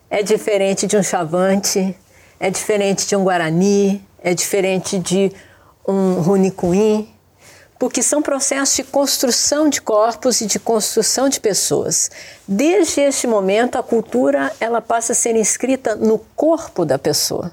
é 0.10 0.24
diferente 0.24 0.88
de 0.88 0.98
um 0.98 1.04
chavante, 1.04 1.96
é 2.40 2.50
diferente 2.50 3.08
de 3.08 3.16
um 3.16 3.24
Guarani, 3.24 4.06
é 4.24 4.34
diferente 4.34 5.00
de 5.00 5.32
um 5.88 6.22
Runicuim, 6.22 7.10
porque 7.80 8.02
são 8.02 8.22
processos 8.22 8.76
de 8.76 8.84
construção 8.84 9.70
de 9.70 9.82
corpos 9.82 10.42
e 10.42 10.46
de 10.46 10.60
construção 10.60 11.30
de 11.30 11.40
pessoas. 11.40 12.10
Desde 12.48 13.02
este 13.02 13.28
momento, 13.28 13.78
a 13.78 13.84
cultura 13.84 14.52
ela 14.60 14.82
passa 14.82 15.14
a 15.14 15.16
ser 15.16 15.36
inscrita 15.36 15.96
no 15.96 16.20
corpo 16.36 16.86
da 16.86 16.98
pessoa. 16.98 17.52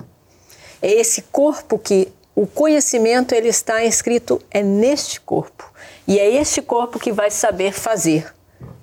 É 0.81 0.91
esse 0.91 1.23
corpo 1.23 1.79
que 1.79 2.09
o 2.35 2.47
conhecimento 2.47 3.33
ele 3.33 3.49
está 3.49 3.85
inscrito 3.85 4.41
é 4.51 4.63
neste 4.63 5.21
corpo 5.21 5.71
e 6.07 6.19
é 6.19 6.29
este 6.35 6.61
corpo 6.61 6.99
que 6.99 7.13
vai 7.13 7.31
saber 7.31 7.73
fazer 7.73 8.35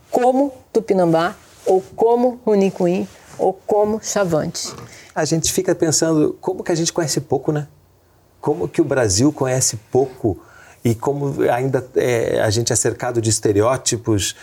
como 0.10 0.54
Tupinambá 0.72 1.36
ou 1.66 1.82
como 1.96 2.40
Runicuim 2.46 3.08
ou 3.38 3.54
como 3.54 4.02
Chavante 4.02 4.74
a 5.14 5.26
gente 5.26 5.52
fica 5.52 5.76
pensando 5.76 6.38
como 6.40 6.64
que 6.64 6.72
a 6.72 6.76
gente 6.76 6.92
conhece 6.92 7.22
pouco, 7.22 7.52
né? 7.52 7.68
Como 8.40 8.68
que 8.68 8.82
o 8.82 8.86
Brasil 8.86 9.32
conhece 9.32 9.78
pouco 9.92 10.40
e 10.84 10.96
como 10.96 11.44
ainda 11.52 11.86
é, 11.96 12.42
a 12.42 12.50
gente 12.50 12.74
é 12.74 12.76
cercado 12.76 13.22
de 13.22 13.30
estereótipos. 13.30 14.36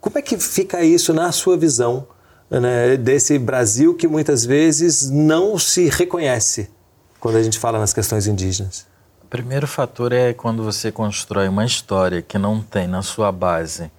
Como 0.00 0.18
é 0.18 0.22
que 0.22 0.38
fica 0.38 0.82
isso 0.82 1.12
na 1.12 1.32
sua 1.32 1.56
visão 1.56 2.06
né, 2.48 2.96
desse 2.96 3.38
Brasil 3.38 3.94
que 3.94 4.06
muitas 4.06 4.44
vezes 4.44 5.10
não 5.10 5.58
se 5.58 5.88
reconhece 5.88 6.70
quando 7.18 7.36
a 7.36 7.42
gente 7.42 7.58
fala 7.58 7.78
nas 7.78 7.92
questões 7.92 8.26
indígenas? 8.26 8.86
O 9.22 9.26
primeiro 9.26 9.66
fator 9.66 10.12
é 10.12 10.32
quando 10.32 10.62
você 10.62 10.92
constrói 10.92 11.48
uma 11.48 11.64
história 11.64 12.22
que 12.22 12.38
não 12.38 12.60
tem 12.60 12.86
na 12.86 13.02
sua 13.02 13.30
base 13.32 13.90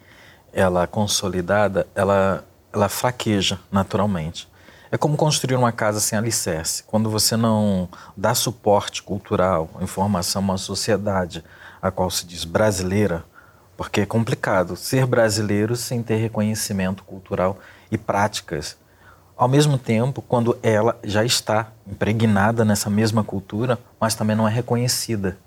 ela 0.53 0.85
consolidada, 0.85 1.87
ela, 1.95 2.43
ela 2.73 2.89
fraqueja 2.89 3.59
naturalmente. 3.71 4.50
É 4.93 4.97
como 4.97 5.15
construir 5.15 5.55
uma 5.55 5.71
casa 5.71 6.01
sem 6.01 6.19
alicerce. 6.19 6.83
Quando 6.83 7.09
você 7.09 7.37
não 7.37 7.87
dá 8.15 8.35
suporte 8.35 9.01
cultural, 9.01 9.69
informação 9.79 10.41
a 10.41 10.43
uma 10.43 10.57
sociedade 10.57 11.41
a 11.81 11.89
qual 11.89 12.11
se 12.11 12.25
diz 12.25 12.43
brasileira, 12.43 13.23
porque 13.77 14.01
é 14.01 14.05
complicado 14.05 14.75
ser 14.75 15.05
brasileiro 15.05 15.77
sem 15.77 16.03
ter 16.03 16.17
reconhecimento 16.17 17.05
cultural 17.05 17.57
e 17.89 17.97
práticas. 17.97 18.75
Ao 19.37 19.47
mesmo 19.47 19.77
tempo, 19.77 20.21
quando 20.21 20.59
ela 20.61 20.99
já 21.05 21.23
está 21.23 21.71
impregnada 21.87 22.65
nessa 22.65 22.89
mesma 22.89 23.23
cultura, 23.23 23.79
mas 23.97 24.13
também 24.13 24.35
não 24.35 24.45
é 24.45 24.51
reconhecida. 24.51 25.37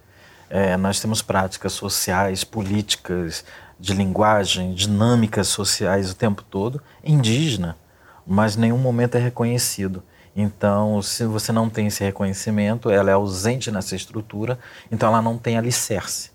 É, 0.49 0.75
nós 0.79 1.01
temos 1.01 1.21
práticas 1.21 1.75
sociais, 1.75 2.45
políticas, 2.45 3.45
de 3.79 3.93
linguagem, 3.93 4.73
dinâmicas 4.73 5.49
sociais 5.49 6.11
o 6.11 6.15
tempo 6.15 6.43
todo 6.43 6.81
indígena 7.05 7.77
mas 8.27 8.57
nenhum 8.57 8.79
momento 8.79 9.17
é 9.17 9.21
reconhecido. 9.21 10.03
Então, 10.37 11.01
se 11.01 11.25
você 11.25 11.53
não 11.53 11.71
tem 11.71 11.87
esse 11.87 12.03
reconhecimento, 12.03 12.91
ela 12.91 13.11
é 13.11 13.13
ausente 13.15 13.71
nessa 13.71 13.95
estrutura, 13.95 14.59
então 14.91 15.09
ela 15.09 15.23
não 15.23 15.39
tem 15.39 15.57
alicerce. 15.57 16.31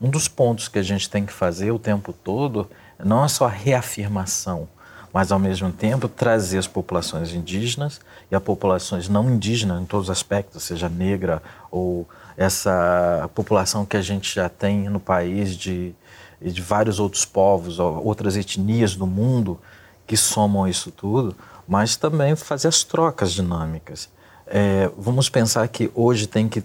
um 0.00 0.08
dos 0.08 0.26
pontos 0.26 0.68
que 0.68 0.78
a 0.78 0.82
gente 0.82 1.08
tem 1.08 1.24
que 1.24 1.32
fazer 1.32 1.70
o 1.70 1.78
tempo 1.78 2.12
todo 2.12 2.68
não 3.04 3.24
é 3.24 3.28
só 3.28 3.46
a 3.46 3.50
reafirmação, 3.50 4.68
mas 5.12 5.30
ao 5.30 5.38
mesmo 5.38 5.70
tempo 5.70 6.08
trazer 6.08 6.58
as 6.58 6.66
populações 6.66 7.34
indígenas 7.34 8.00
e 8.30 8.34
as 8.34 8.42
populações 8.42 9.08
não 9.08 9.30
indígenas 9.30 9.80
em 9.80 9.84
todos 9.84 10.08
os 10.08 10.10
aspectos, 10.10 10.62
seja 10.62 10.88
negra 10.88 11.42
ou 11.70 12.08
essa 12.36 13.28
população 13.34 13.84
que 13.84 13.96
a 13.96 14.02
gente 14.02 14.34
já 14.34 14.48
tem 14.48 14.88
no 14.88 14.98
país 14.98 15.54
de, 15.54 15.94
de 16.40 16.62
vários 16.62 16.98
outros 16.98 17.26
povos, 17.26 17.78
outras 17.78 18.36
etnias 18.36 18.96
do 18.96 19.06
mundo 19.06 19.60
que 20.06 20.16
somam 20.16 20.66
isso 20.68 20.90
tudo, 20.90 21.34
mas 21.66 21.96
também 21.96 22.36
fazer 22.36 22.68
as 22.68 22.82
trocas 22.82 23.32
dinâmicas. 23.32 24.08
É, 24.46 24.90
vamos 24.98 25.28
pensar 25.28 25.66
que 25.68 25.90
hoje 25.94 26.26
tem 26.26 26.48
que 26.48 26.62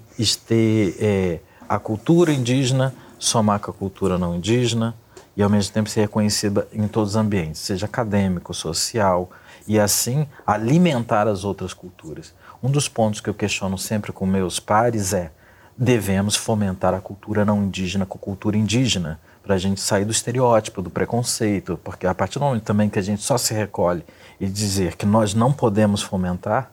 ter 0.48 0.98
é, 1.00 1.40
a 1.70 1.80
cultura 1.80 2.32
indígena 2.32 2.94
somar 3.20 3.60
com 3.60 3.72
a 3.72 3.74
cultura 3.74 4.18
não 4.18 4.36
indígena, 4.36 4.96
e 5.36 5.44
ao 5.44 5.50
mesmo 5.50 5.74
tempo 5.74 5.90
ser 5.90 6.02
reconhecida 6.02 6.68
em 6.74 6.88
todos 6.88 7.12
os 7.12 7.16
ambientes, 7.16 7.62
seja 7.62 7.86
acadêmico, 7.86 8.54
social, 8.54 9.30
e 9.68 9.80
assim 9.80 10.28
alimentar 10.46 11.28
as 11.28 11.44
outras 11.44 11.74
culturas. 11.74 12.34
Um 12.64 12.72
dos 12.72 12.88
pontos 12.88 13.22
que 13.22 13.30
eu 13.30 13.34
questiono 13.34 13.78
sempre 13.78 14.12
com 14.12 14.26
meus 14.26 14.60
pares 14.60 15.14
é: 15.14 15.32
devemos 15.78 16.36
fomentar 16.36 16.94
a 16.94 17.02
cultura 17.02 17.46
não 17.46 17.64
indígena 17.64 18.06
com 18.06 18.18
a 18.18 18.22
cultura 18.22 18.58
indígena, 18.58 19.20
para 19.48 19.56
a 19.56 19.58
gente 19.58 19.80
sair 19.80 20.04
do 20.04 20.12
estereótipo, 20.12 20.82
do 20.82 20.90
preconceito, 20.90 21.80
porque 21.82 22.06
a 22.06 22.14
partir 22.14 22.38
do 22.38 22.44
momento 22.44 22.64
também 22.64 22.90
que 22.90 23.00
a 23.00 23.02
gente 23.02 23.24
só 23.24 23.38
se 23.38 23.54
recolhe 23.54 24.04
e 24.42 24.46
dizer 24.46 24.98
que 24.98 25.06
nós 25.06 25.34
não 25.34 25.54
podemos 25.54 26.02
fomentar, 26.02 26.70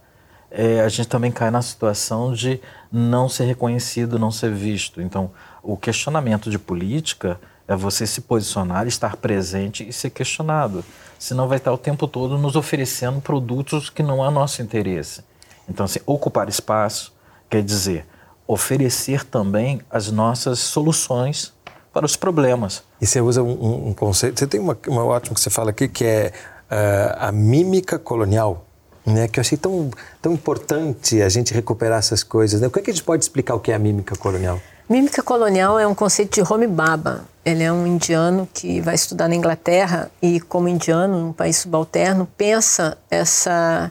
é, 0.51 0.81
a 0.81 0.89
gente 0.89 1.07
também 1.07 1.31
cai 1.31 1.53
na 1.53 1.63
situação 1.63 2.33
de 2.33 2.61
não 2.91 3.29
ser 3.29 3.45
reconhecido, 3.45 4.19
não 4.19 4.33
ser 4.33 4.53
visto. 4.53 5.01
Então, 5.01 5.31
o 5.63 5.77
questionamento 5.77 6.51
de 6.51 6.59
política 6.59 7.41
é 7.69 7.77
você 7.77 8.09
se 8.09 8.23
posicionar, 8.23 8.89
estar 8.89 9.17
presente 9.19 9.89
e 9.89 9.93
ser 9.93 10.11
questionado. 10.11 10.85
Senão 11.17 11.47
vai 11.47 11.59
estar 11.59 11.73
o 11.73 11.79
tempo 11.79 12.09
todo 12.09 12.37
nos 12.37 12.57
oferecendo 12.57 13.21
produtos 13.21 13.89
que 13.89 14.03
não 14.03 14.23
há 14.23 14.33
nosso 14.33 14.61
interesse. 14.63 15.23
Então, 15.69 15.85
assim, 15.85 16.01
ocupar 16.05 16.49
espaço 16.49 17.15
quer 17.49 17.63
dizer 17.63 18.05
oferecer 18.49 19.25
também 19.25 19.81
as 19.89 20.11
nossas 20.11 20.59
soluções 20.59 21.54
para 21.95 22.05
os 22.05 22.17
problemas. 22.17 22.83
E 23.01 23.07
você 23.07 23.21
usa 23.21 23.43
um, 23.43 23.89
um 23.89 23.95
conceito, 23.95 24.41
você 24.41 24.47
tem 24.47 24.61
uma, 24.61 24.77
uma 24.89 25.05
ótima 25.05 25.35
que 25.35 25.41
você 25.41 25.49
fala 25.49 25.71
aqui, 25.71 25.87
que 25.87 26.05
é 26.05 26.33
uh, 26.71 27.17
a 27.19 27.33
mímica 27.33 27.99
colonial, 27.99 28.67
né? 29.07 29.29
que 29.29 29.39
eu 29.39 29.41
achei 29.41 29.57
tão, 29.57 29.91
tão 30.21 30.33
importante 30.33 31.23
a 31.23 31.29
gente 31.29 31.55
recuperar 31.55 32.01
essas 32.01 32.25
coisas. 32.25 32.61
Né? 32.61 32.67
O 32.67 32.71
que, 32.71 32.81
é 32.81 32.83
que 32.83 32.91
a 32.91 32.93
gente 32.93 33.05
pode 33.05 33.23
explicar 33.23 33.55
o 33.55 33.61
que 33.61 33.71
é 33.71 33.75
a 33.75 33.79
mímica 33.79 34.17
colonial? 34.17 34.61
Mímica 34.89 35.23
colonial 35.23 35.79
é 35.79 35.87
um 35.87 35.95
conceito 35.95 36.35
de 36.35 36.53
Homi 36.53 36.67
Baba. 36.67 37.25
Ele 37.45 37.63
é 37.63 37.73
um 37.73 37.87
indiano 37.87 38.49
que 38.53 38.81
vai 38.81 38.95
estudar 38.95 39.29
na 39.29 39.35
Inglaterra 39.35 40.11
e, 40.21 40.41
como 40.41 40.69
indiano, 40.69 41.19
num 41.21 41.33
país 41.33 41.59
subalterno, 41.59 42.29
pensa 42.37 42.99
essa 43.11 43.91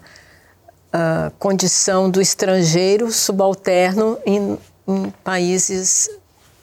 uh, 0.94 1.32
condição 1.40 2.10
do 2.10 2.22
estrangeiro 2.22 3.12
subalterno 3.12 4.20
em, 4.26 4.58
em 4.88 5.10
países, 5.24 6.10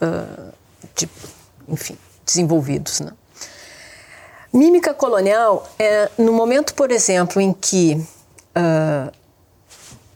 uh, 0.00 0.52
de, 0.94 1.08
enfim, 1.68 1.96
desenvolvidos. 2.24 3.00
Né? 3.00 3.12
Mímica 4.52 4.92
colonial 4.92 5.68
é 5.78 6.10
no 6.18 6.32
momento, 6.32 6.74
por 6.74 6.90
exemplo, 6.90 7.40
em 7.40 7.52
que 7.52 7.94
uh, 8.56 9.12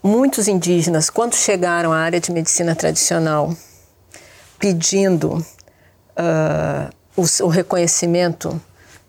muitos 0.03 0.49
indígenas, 0.49 1.09
quando 1.09 1.35
chegaram 1.35 1.93
à 1.93 1.99
área 1.99 2.21
de 2.21 2.31
medicina 2.33 2.75
tradicional, 2.75 3.55
pedindo 4.59 5.35
uh, 5.35 6.91
o, 7.17 7.45
o, 7.45 7.49
reconhecimento, 7.49 8.61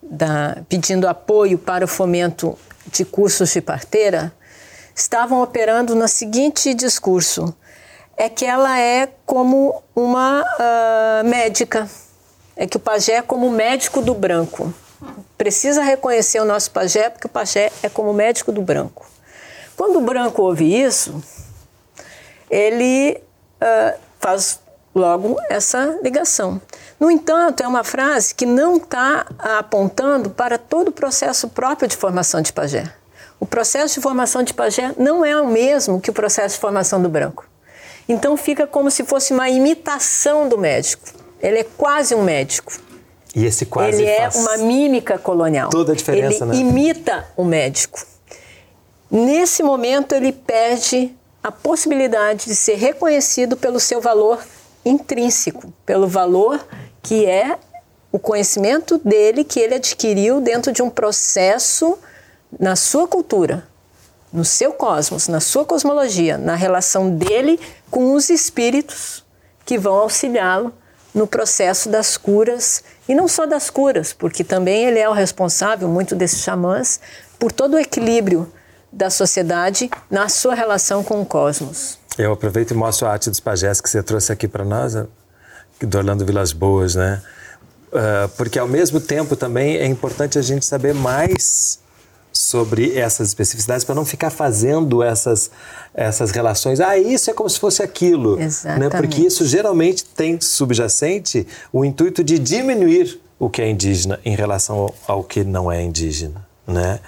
da, 0.01 0.57
pedindo 0.69 1.07
apoio 1.07 1.57
para 1.57 1.85
o 1.85 1.87
fomento 1.87 2.57
de 2.91 3.03
cursos 3.03 3.51
de 3.51 3.61
parteira, 3.61 4.31
estavam 4.93 5.41
operando 5.41 5.95
no 5.95 6.07
seguinte 6.07 6.73
discurso: 6.73 7.55
é 8.17 8.29
que 8.29 8.45
ela 8.45 8.79
é 8.79 9.09
como 9.25 9.83
uma 9.95 10.41
uh, 10.41 11.27
médica, 11.27 11.89
é 12.55 12.65
que 12.65 12.77
o 12.77 12.79
pajé 12.79 13.13
é 13.13 13.21
como 13.21 13.49
médico 13.49 14.01
do 14.01 14.13
branco. 14.13 14.73
Precisa 15.37 15.83
reconhecer 15.83 16.39
o 16.39 16.45
nosso 16.45 16.71
pajé, 16.71 17.09
porque 17.09 17.27
o 17.27 17.29
pajé 17.29 17.71
é 17.83 17.89
como 17.89 18.13
médico 18.13 18.51
do 18.51 18.61
branco. 18.61 19.05
Quando 19.75 19.97
o 19.97 20.01
branco 20.01 20.41
ouve 20.41 20.81
isso, 20.81 21.21
ele 22.49 23.21
uh, 23.61 23.99
faz 24.19 24.59
logo 24.93 25.37
essa 25.49 25.99
ligação. 26.01 26.61
No 26.97 27.11
entanto, 27.11 27.61
é 27.61 27.67
uma 27.67 27.83
frase 27.83 28.33
que 28.33 28.45
não 28.45 28.77
está 28.77 29.25
apontando 29.37 30.29
para 30.29 30.57
todo 30.57 30.87
o 30.87 30.91
processo 30.93 31.49
próprio 31.49 31.89
de 31.89 31.97
formação 31.97 32.41
de 32.41 32.53
pajé. 32.53 32.89
O 33.37 33.45
processo 33.45 33.95
de 33.95 34.01
formação 34.01 34.41
de 34.43 34.53
pajé 34.53 34.93
não 34.97 35.25
é 35.25 35.39
o 35.39 35.47
mesmo 35.47 35.99
que 35.99 36.09
o 36.09 36.13
processo 36.13 36.55
de 36.55 36.61
formação 36.61 37.01
do 37.01 37.09
branco. 37.09 37.45
Então 38.07 38.37
fica 38.37 38.67
como 38.67 38.91
se 38.91 39.03
fosse 39.03 39.33
uma 39.33 39.49
imitação 39.49 40.47
do 40.47 40.57
médico. 40.57 41.09
Ele 41.41 41.59
é 41.59 41.63
quase 41.63 42.13
um 42.15 42.23
médico. 42.23 42.73
E 43.35 43.45
esse 43.45 43.65
quase 43.65 44.01
Ele 44.01 44.09
é 44.09 44.29
uma 44.33 44.57
mímica 44.57 45.17
colonial. 45.17 45.69
Toda 45.69 45.91
a 45.91 45.95
diferença, 45.95 46.45
ele 46.45 46.53
né? 46.53 46.55
imita 46.57 47.27
o 47.35 47.43
médico. 47.43 47.99
Nesse 49.11 49.61
momento 49.61 50.13
ele 50.13 50.31
perde 50.31 51.13
a 51.43 51.51
possibilidade 51.51 52.45
de 52.45 52.55
ser 52.55 52.75
reconhecido 52.75 53.55
pelo 53.55 53.79
seu 53.79 54.01
valor 54.01 54.39
intrínseco, 54.83 55.71
pelo 55.85 56.07
valor 56.07 56.65
que 57.03 57.25
é 57.25 57.57
o 58.11 58.17
conhecimento 58.17 58.97
dele 58.97 59.43
que 59.43 59.59
ele 59.59 59.75
adquiriu 59.75 60.39
dentro 60.39 60.71
de 60.71 60.81
um 60.81 60.89
processo 60.89 61.99
na 62.57 62.75
sua 62.75 63.07
cultura, 63.07 63.67
no 64.31 64.45
seu 64.45 64.71
cosmos, 64.71 65.27
na 65.27 65.39
sua 65.39 65.65
cosmologia, 65.65 66.37
na 66.37 66.55
relação 66.55 67.09
dele 67.09 67.59
com 67.95 68.13
os 68.13 68.29
espíritos 68.29 69.23
que 69.65 69.77
vão 69.77 69.95
auxiliá-lo 69.95 70.73
no 71.13 71.25
processo 71.25 71.87
das 71.87 72.17
curas 72.17 72.83
e 73.07 73.15
não 73.15 73.25
só 73.25 73.45
das 73.45 73.69
curas, 73.69 74.11
porque 74.11 74.43
também 74.43 74.83
ele 74.83 74.99
é 74.99 75.07
o 75.07 75.13
responsável, 75.13 75.87
muito 75.87 76.13
desses 76.13 76.41
xamãs, 76.41 76.99
por 77.39 77.53
todo 77.53 77.75
o 77.75 77.79
equilíbrio 77.79 78.51
da 78.91 79.09
sociedade 79.09 79.89
na 80.11 80.27
sua 80.27 80.53
relação 80.53 81.05
com 81.05 81.21
o 81.21 81.25
cosmos. 81.25 81.97
Eu 82.17 82.33
aproveito 82.33 82.71
e 82.71 82.73
mostro 82.73 83.07
a 83.07 83.13
arte 83.13 83.29
dos 83.29 83.39
pajés 83.39 83.79
que 83.79 83.89
você 83.89 84.03
trouxe 84.03 84.29
aqui 84.29 84.45
para 84.45 84.65
nós, 84.65 84.93
né? 84.93 85.07
do 85.79 85.97
Orlando 85.97 86.25
Vilas 86.25 86.51
Boas, 86.51 86.95
né? 86.95 87.21
Uh, 87.93 88.27
porque 88.35 88.59
ao 88.59 88.67
mesmo 88.67 88.99
tempo 88.99 89.37
também 89.37 89.77
é 89.77 89.85
importante 89.85 90.37
a 90.37 90.41
gente 90.41 90.65
saber 90.65 90.93
mais 90.93 91.79
sobre 92.55 92.97
essas 92.97 93.27
especificidades 93.27 93.83
para 93.83 93.93
não 93.93 94.05
ficar 94.05 94.29
fazendo 94.29 95.03
essas, 95.03 95.51
essas 95.93 96.31
relações. 96.31 96.79
Ah, 96.79 96.97
isso 96.97 97.29
é 97.29 97.33
como 97.33 97.49
se 97.49 97.59
fosse 97.59 97.83
aquilo. 97.83 98.39
Exatamente. 98.39 98.79
Né? 98.79 98.89
Porque 99.01 99.21
isso 99.23 99.45
geralmente 99.45 100.05
tem 100.05 100.39
subjacente 100.39 101.45
o 101.73 101.83
intuito 101.83 102.23
de 102.23 102.39
diminuir 102.39 103.19
o 103.37 103.49
que 103.49 103.61
é 103.61 103.69
indígena 103.69 104.21
em 104.23 104.33
relação 104.35 104.77
ao, 104.77 104.95
ao 105.05 105.23
que 105.23 105.43
não 105.43 105.69
é 105.69 105.83
indígena. 105.83 106.47
Né? 106.65 107.01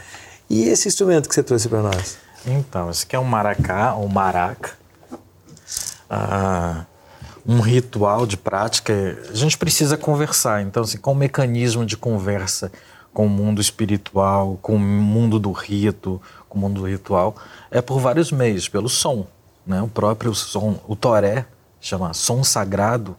E 0.49 0.67
esse 0.67 0.89
instrumento 0.89 1.29
que 1.29 1.35
você 1.35 1.41
trouxe 1.41 1.69
para 1.69 1.81
nós? 1.81 2.17
Então, 2.45 2.89
esse 2.89 3.05
aqui 3.05 3.15
é 3.15 3.19
um 3.19 3.23
maracá, 3.23 3.95
ou 3.95 4.09
maraca 4.09 4.71
ah, 6.09 6.85
um 7.47 7.61
ritual 7.61 8.25
de 8.25 8.35
prática, 8.35 9.17
a 9.29 9.33
gente 9.33 9.57
precisa 9.57 9.95
conversar. 9.95 10.61
Então, 10.61 10.83
assim, 10.83 10.97
qual 10.97 11.15
o 11.15 11.17
mecanismo 11.17 11.85
de 11.85 11.95
conversa 11.95 12.69
com 13.17 13.25
o 13.25 13.29
mundo 13.29 13.59
espiritual, 13.59 14.59
com 14.61 14.75
o 14.75 14.79
mundo 14.79 15.39
do 15.39 15.51
rito, 15.51 16.21
com 16.47 16.55
o 16.55 16.61
mundo 16.61 16.81
do 16.81 16.87
ritual? 16.87 17.35
É 17.71 17.81
por 17.81 17.99
vários 17.99 18.31
meios, 18.31 18.69
pelo 18.69 18.87
som. 18.87 19.25
Né? 19.65 19.81
O 19.81 19.87
próprio 19.87 20.35
som, 20.35 20.79
o 20.87 20.95
toré, 20.95 21.47
chama 21.81 22.13
som 22.13 22.43
sagrado, 22.43 23.17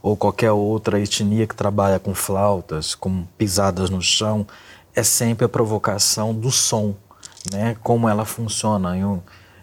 ou 0.00 0.16
qualquer 0.16 0.52
outra 0.52 1.00
etnia 1.00 1.48
que 1.48 1.56
trabalha 1.56 1.98
com 1.98 2.14
flautas, 2.14 2.94
com 2.94 3.24
pisadas 3.36 3.90
no 3.90 4.00
chão, 4.00 4.46
é 4.94 5.02
sempre 5.02 5.46
a 5.46 5.48
provocação 5.48 6.32
do 6.32 6.52
som, 6.52 6.94
né? 7.52 7.76
como 7.82 8.08
ela 8.08 8.24
funciona. 8.24 8.92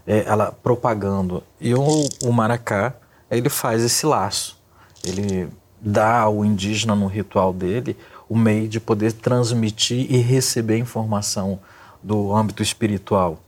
É, 0.05 0.25
ela 0.25 0.51
propagando. 0.51 1.41
E 1.61 1.73
o, 1.73 2.09
o 2.25 2.33
maracá, 2.33 2.93
ele 3.31 3.47
faz 3.47 3.81
esse 3.81 4.05
laço. 4.05 4.59
Ele 5.05 5.47
dá 5.79 6.19
ao 6.19 6.43
indígena 6.43 6.93
no 6.93 7.07
ritual 7.07 7.53
dele 7.53 7.95
o 8.29 8.37
meio 8.37 8.67
de 8.67 8.79
poder 8.79 9.13
transmitir 9.13 10.11
e 10.11 10.17
receber 10.17 10.77
informação 10.77 11.59
do 12.03 12.33
âmbito 12.35 12.61
espiritual. 12.61 13.39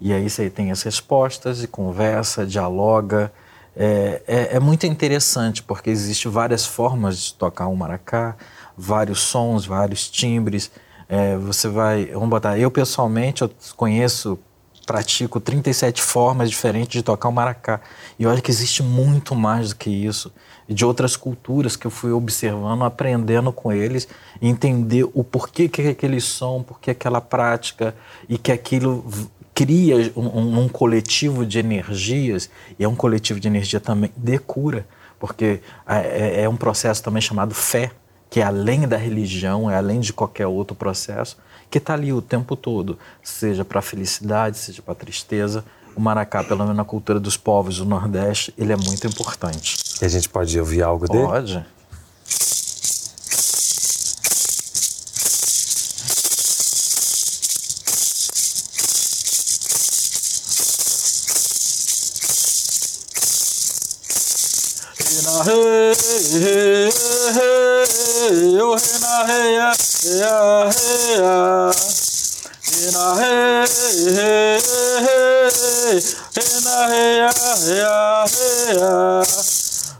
E 0.00 0.12
aí 0.12 0.28
você 0.28 0.50
tem 0.50 0.70
as 0.70 0.82
respostas 0.82 1.62
e 1.62 1.66
conversa, 1.66 2.46
dialoga. 2.46 3.32
É, 3.74 4.22
é, 4.26 4.56
é, 4.56 4.60
muito 4.60 4.86
interessante 4.86 5.62
porque 5.62 5.90
existem 5.90 6.30
várias 6.30 6.66
formas 6.66 7.18
de 7.18 7.34
tocar 7.34 7.68
um 7.68 7.74
maracá, 7.74 8.36
vários 8.76 9.20
sons, 9.20 9.66
vários 9.66 10.08
timbres. 10.08 10.70
É, 11.08 11.36
você 11.36 11.68
vai, 11.68 12.06
vamos 12.06 12.28
botar, 12.28 12.58
eu 12.58 12.70
pessoalmente 12.70 13.42
eu 13.42 13.50
conheço 13.76 14.38
pratico 14.86 15.40
37 15.40 16.00
formas 16.00 16.48
diferentes 16.48 16.92
de 16.92 17.02
tocar 17.02 17.28
o 17.28 17.32
maracá. 17.32 17.80
E 18.18 18.24
olha 18.24 18.40
que 18.40 18.50
existe 18.50 18.82
muito 18.82 19.34
mais 19.34 19.70
do 19.70 19.76
que 19.76 19.90
isso. 19.90 20.32
De 20.68 20.84
outras 20.84 21.16
culturas 21.16 21.76
que 21.76 21.86
eu 21.86 21.90
fui 21.90 22.12
observando, 22.12 22.84
aprendendo 22.84 23.52
com 23.52 23.72
eles, 23.72 24.08
entender 24.40 25.04
o 25.12 25.24
porquê 25.24 25.68
que 25.68 25.88
aquele 25.88 26.20
som, 26.20 26.62
porquê 26.62 26.92
aquela 26.92 27.20
prática, 27.20 27.94
e 28.28 28.38
que 28.38 28.52
aquilo 28.52 29.04
cria 29.52 30.12
um, 30.16 30.60
um 30.60 30.68
coletivo 30.68 31.44
de 31.44 31.58
energias, 31.58 32.48
e 32.78 32.84
é 32.84 32.88
um 32.88 32.94
coletivo 32.94 33.40
de 33.40 33.48
energia 33.48 33.80
também 33.80 34.12
de 34.16 34.38
cura, 34.38 34.86
porque 35.18 35.60
é, 35.86 35.96
é, 35.96 36.42
é 36.42 36.48
um 36.48 36.56
processo 36.56 37.02
também 37.02 37.22
chamado 37.22 37.54
fé, 37.54 37.90
que 38.28 38.40
é 38.40 38.42
além 38.42 38.86
da 38.86 38.96
religião, 38.96 39.70
é 39.70 39.76
além 39.76 40.00
de 40.00 40.12
qualquer 40.12 40.46
outro 40.46 40.76
processo, 40.76 41.38
que 41.70 41.78
está 41.78 41.94
ali 41.94 42.12
o 42.12 42.22
tempo 42.22 42.56
todo, 42.56 42.98
seja 43.22 43.64
para 43.64 43.82
felicidade, 43.82 44.58
seja 44.58 44.82
para 44.82 44.94
tristeza. 44.94 45.64
O 45.94 46.00
maracá, 46.00 46.44
pelo 46.44 46.60
menos 46.60 46.76
na 46.76 46.84
cultura 46.84 47.18
dos 47.18 47.36
povos 47.36 47.78
do 47.78 47.84
Nordeste, 47.84 48.52
ele 48.58 48.72
é 48.72 48.76
muito 48.76 49.06
importante. 49.06 49.76
E 50.00 50.04
a 50.04 50.08
gente 50.08 50.28
pode 50.28 50.58
ouvir 50.60 50.82
algo 50.82 51.08
dele? 51.08 51.24
Pode. 51.24 51.64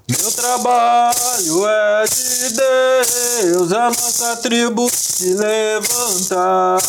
Meu 0.08 0.32
trabalho 0.32 1.68
é 1.68 2.04
de 2.04 2.48
Deus, 2.50 3.72
a 3.72 3.88
nossa 3.90 4.36
tribo 4.36 4.90
se 4.90 5.34
levantar. 5.34 6.82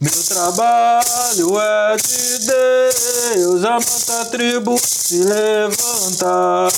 Meu 0.00 0.22
trabalho 0.28 1.60
é 1.60 1.96
de 1.96 2.38
Deus, 2.38 3.64
a 3.64 3.74
nossa 3.74 4.24
tribo 4.26 4.78
se 4.78 5.22
levantar. 5.22 6.72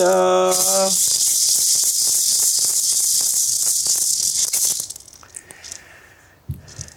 Eu. 0.00 0.50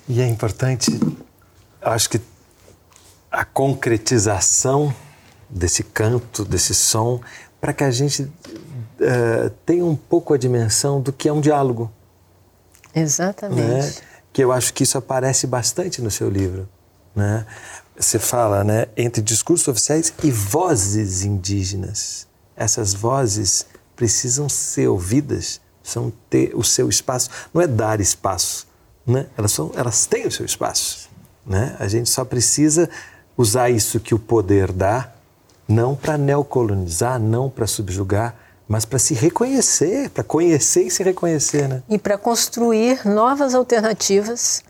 E 0.08 0.22
é 0.22 0.28
importante, 0.28 1.00
acho 1.82 2.10
que 2.10 2.22
a 3.32 3.46
concretização 3.46 4.94
desse 5.50 5.84
canto, 5.84 6.44
desse 6.44 6.74
som, 6.74 7.22
para 7.62 7.72
que 7.74 7.84
a 7.84 7.92
gente 7.92 8.24
uh, 8.24 9.50
tenha 9.66 9.86
um 9.86 9.96
pouco 9.96 10.34
a 10.34 10.38
dimensão 10.38 11.02
do 11.02 11.14
que 11.14 11.30
é 11.30 11.34
um 11.34 11.42
diálogo. 11.42 11.92
Exatamente. 12.96 13.62
Né? 13.62 13.94
Que 14.34 14.44
eu 14.44 14.52
acho 14.52 14.74
que 14.74 14.84
isso 14.84 14.98
aparece 14.98 15.46
bastante 15.46 16.02
no 16.02 16.10
seu 16.10 16.30
livro. 16.30 16.68
Né? 17.16 17.46
Você 17.98 18.20
fala 18.20 18.64
né, 18.64 18.88
entre 18.98 19.22
discursos 19.22 19.68
oficiais 19.68 20.14
e 20.24 20.30
vozes 20.30 21.24
indígenas. 21.24 22.28
Essas 22.56 22.94
vozes 22.94 23.66
precisam 23.96 24.50
ser 24.50 24.88
ouvidas, 24.88 25.62
precisam 25.82 26.12
ter 26.30 26.54
o 26.54 26.64
seu 26.64 26.90
espaço. 26.90 27.30
Não 27.54 27.62
é 27.62 27.68
dar 27.68 28.02
espaço, 28.02 28.68
né? 29.08 29.28
elas, 29.38 29.52
são, 29.52 29.72
elas 29.76 30.06
têm 30.06 30.28
o 30.28 30.32
seu 30.32 30.46
espaço. 30.46 31.10
Né? 31.46 31.76
A 31.80 31.88
gente 31.88 32.10
só 32.10 32.26
precisa 32.26 32.90
usar 33.38 33.70
isso 33.70 34.00
que 34.00 34.14
o 34.14 34.20
poder 34.20 34.72
dá, 34.72 35.12
não 35.68 35.96
para 35.96 36.18
neocolonizar, 36.18 37.20
não 37.20 37.50
para 37.50 37.66
subjugar, 37.66 38.36
mas 38.68 38.84
para 38.84 39.00
se 39.00 39.14
reconhecer, 39.14 40.10
para 40.10 40.24
conhecer 40.24 40.84
e 40.84 40.92
se 40.92 41.04
reconhecer. 41.04 41.68
Né? 41.68 41.84
E 41.88 41.98
para 41.98 42.18
construir 42.18 43.06
novas 43.06 43.54
alternativas 43.54 44.64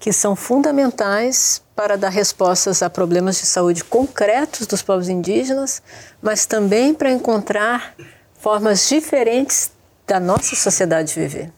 que 0.00 0.14
são 0.14 0.34
fundamentais 0.34 1.62
para 1.76 1.96
dar 1.96 2.08
respostas 2.08 2.82
a 2.82 2.88
problemas 2.88 3.38
de 3.38 3.46
saúde 3.46 3.84
concretos 3.84 4.66
dos 4.66 4.80
povos 4.80 5.10
indígenas, 5.10 5.82
mas 6.22 6.46
também 6.46 6.94
para 6.94 7.10
encontrar 7.10 7.94
formas 8.38 8.88
diferentes 8.88 9.70
da 10.06 10.18
nossa 10.18 10.56
sociedade 10.56 11.14
viver. 11.14 11.52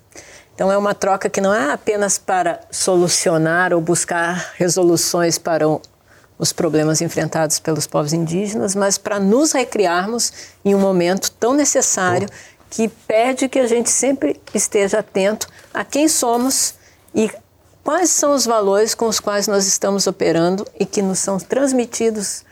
Então 0.54 0.70
é 0.70 0.76
uma 0.76 0.92
troca 0.92 1.30
que 1.30 1.40
não 1.40 1.54
é 1.54 1.72
apenas 1.72 2.18
para 2.18 2.60
solucionar 2.70 3.72
ou 3.72 3.80
buscar 3.80 4.52
resoluções 4.56 5.38
para 5.38 5.64
os 6.36 6.52
problemas 6.52 7.00
enfrentados 7.00 7.60
pelos 7.60 7.86
povos 7.86 8.12
indígenas, 8.12 8.74
mas 8.74 8.98
para 8.98 9.20
nos 9.20 9.52
recriarmos 9.52 10.32
em 10.64 10.74
um 10.74 10.80
momento 10.80 11.30
tão 11.30 11.54
necessário 11.54 12.28
que 12.68 12.88
pede 12.88 13.48
que 13.48 13.60
a 13.60 13.66
gente 13.68 13.88
sempre 13.88 14.40
esteja 14.52 14.98
atento 14.98 15.46
a 15.72 15.84
quem 15.84 16.08
somos 16.08 16.74
e 17.14 17.30
quais 17.82 18.10
são 18.10 18.34
os 18.34 18.44
valores 18.44 18.94
com 18.94 19.06
os 19.06 19.20
quais 19.20 19.46
nós 19.46 19.66
estamos 19.66 20.06
operando 20.06 20.66
e 20.78 20.86
que 20.86 21.02
nos 21.02 21.18
são 21.18 21.38
transmitidos 21.38 22.44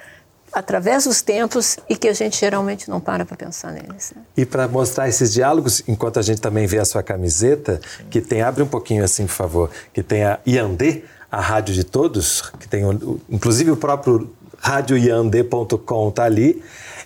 através 0.53 1.05
dos 1.05 1.23
tempos 1.23 1.79
e 1.89 1.97
que 1.97 2.09
a 2.09 2.13
gente 2.13 2.39
geralmente 2.39 2.91
não 2.91 3.01
para 3.01 3.25
para 3.25 3.37
pensar 3.37 3.73
neles. 3.73 4.13
Né? 4.15 4.23
E 4.37 4.45
para 4.45 4.67
mostrar 4.67 5.09
esses 5.09 5.33
diálogos, 5.33 5.83
enquanto 5.87 6.19
a 6.19 6.23
gente 6.23 6.41
também 6.41 6.67
vê 6.67 6.79
a 6.79 6.85
sua 6.85 7.03
camiseta, 7.03 7.81
que 8.11 8.21
tem, 8.21 8.43
abre 8.43 8.63
um 8.63 8.67
pouquinho 8.67 9.05
assim, 9.05 9.27
por 9.27 9.35
favor, 9.35 9.71
que 9.93 10.03
tem 10.03 10.25
a 10.25 10.41
Iandê, 10.47 11.05
a 11.31 11.41
rádio 11.41 11.75
de 11.75 11.85
todos, 11.85 12.51
que 12.59 12.69
tem 12.69 12.83
inclusive 13.29 13.71
o 13.71 13.77
próprio 13.77 14.35
radioiandê.com 14.59 16.09
está 16.09 16.25
ali. 16.25 16.63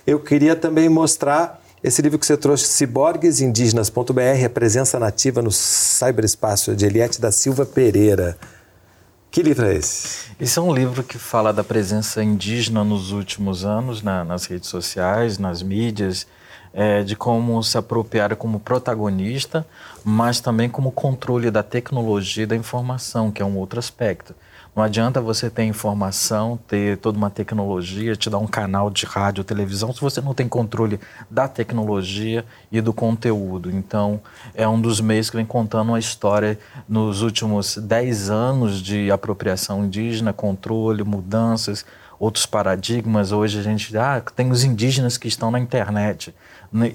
Eu 0.07 0.19
queria 0.19 0.57
também 0.57 0.89
mostrar 0.89 1.63
esse 1.85 2.01
livro 2.01 2.19
que 2.19 2.25
você 2.25 2.35
trouxe, 2.35 2.65
Ciborgues 2.65 3.43
Indígenas.br, 3.43 4.47
a 4.47 4.49
presença 4.49 4.99
nativa 4.99 5.43
no 5.43 5.53
cyberespaço, 5.53 6.75
de 6.75 6.87
Eliette 6.87 7.21
da 7.21 7.31
Silva 7.31 7.67
Pereira. 7.67 8.39
Que 9.31 9.43
livro 9.43 9.67
é 9.67 9.75
esse? 9.75 10.31
Esse 10.41 10.59
é 10.59 10.63
um 10.63 10.73
livro 10.75 11.03
que 11.03 11.19
fala 11.19 11.53
da 11.53 11.63
presença 11.63 12.25
indígena 12.25 12.83
nos 12.83 13.11
últimos 13.11 13.67
anos 13.67 14.01
na, 14.01 14.25
nas 14.25 14.47
redes 14.47 14.71
sociais, 14.71 15.37
nas 15.37 15.63
mídias, 15.63 16.27
é, 16.73 17.03
de 17.03 17.15
como 17.15 17.63
se 17.63 17.77
apropriar 17.77 18.35
como 18.35 18.59
protagonista, 18.59 19.67
mas 20.03 20.41
também 20.41 20.71
como 20.71 20.91
controle 20.91 21.51
da 21.51 21.63
tecnologia 21.63 22.45
e 22.45 22.47
da 22.47 22.57
informação, 22.57 23.31
que 23.31 23.43
é 23.43 23.45
um 23.45 23.59
outro 23.59 23.79
aspecto. 23.79 24.35
Não 24.75 24.83
adianta 24.83 25.21
você 25.21 25.49
ter 25.49 25.63
informação, 25.63 26.59
ter 26.67 26.99
toda 26.99 27.17
uma 27.17 27.31
tecnologia, 27.31 28.17
te 28.17 28.29
dar 28.29 28.39
um 28.39 28.47
canal 28.47 28.91
de 28.91 29.07
rádio, 29.07 29.45
televisão, 29.45 29.93
se 29.93 30.01
você 30.01 30.21
não 30.21 30.35
tem 30.35 30.49
controle 30.49 30.99
da 31.31 31.47
tecnologia 31.47 32.45
e 32.73 32.81
do 32.81 32.93
conteúdo. 32.93 33.71
Então, 33.71 34.21
é 34.53 34.67
um 34.67 34.81
dos 34.81 35.01
meios 35.01 35.31
que 35.31 35.37
vem 35.37 35.47
contando 35.47 35.91
uma 35.91 35.99
história 36.01 36.59
nos 36.89 37.23
últimos 37.23 37.77
10 37.77 38.31
anos 38.31 38.83
de 38.83 39.13
apropriação 39.13 39.85
indígena, 39.85 40.33
controle, 40.33 41.05
mudanças, 41.05 41.87
outros 42.19 42.45
paradigmas. 42.45 43.31
Hoje 43.31 43.61
a 43.61 43.63
gente 43.63 43.97
ah, 43.97 44.21
tem 44.35 44.51
os 44.51 44.65
indígenas 44.65 45.17
que 45.17 45.29
estão 45.29 45.53
na 45.53 45.61
internet 45.61 46.35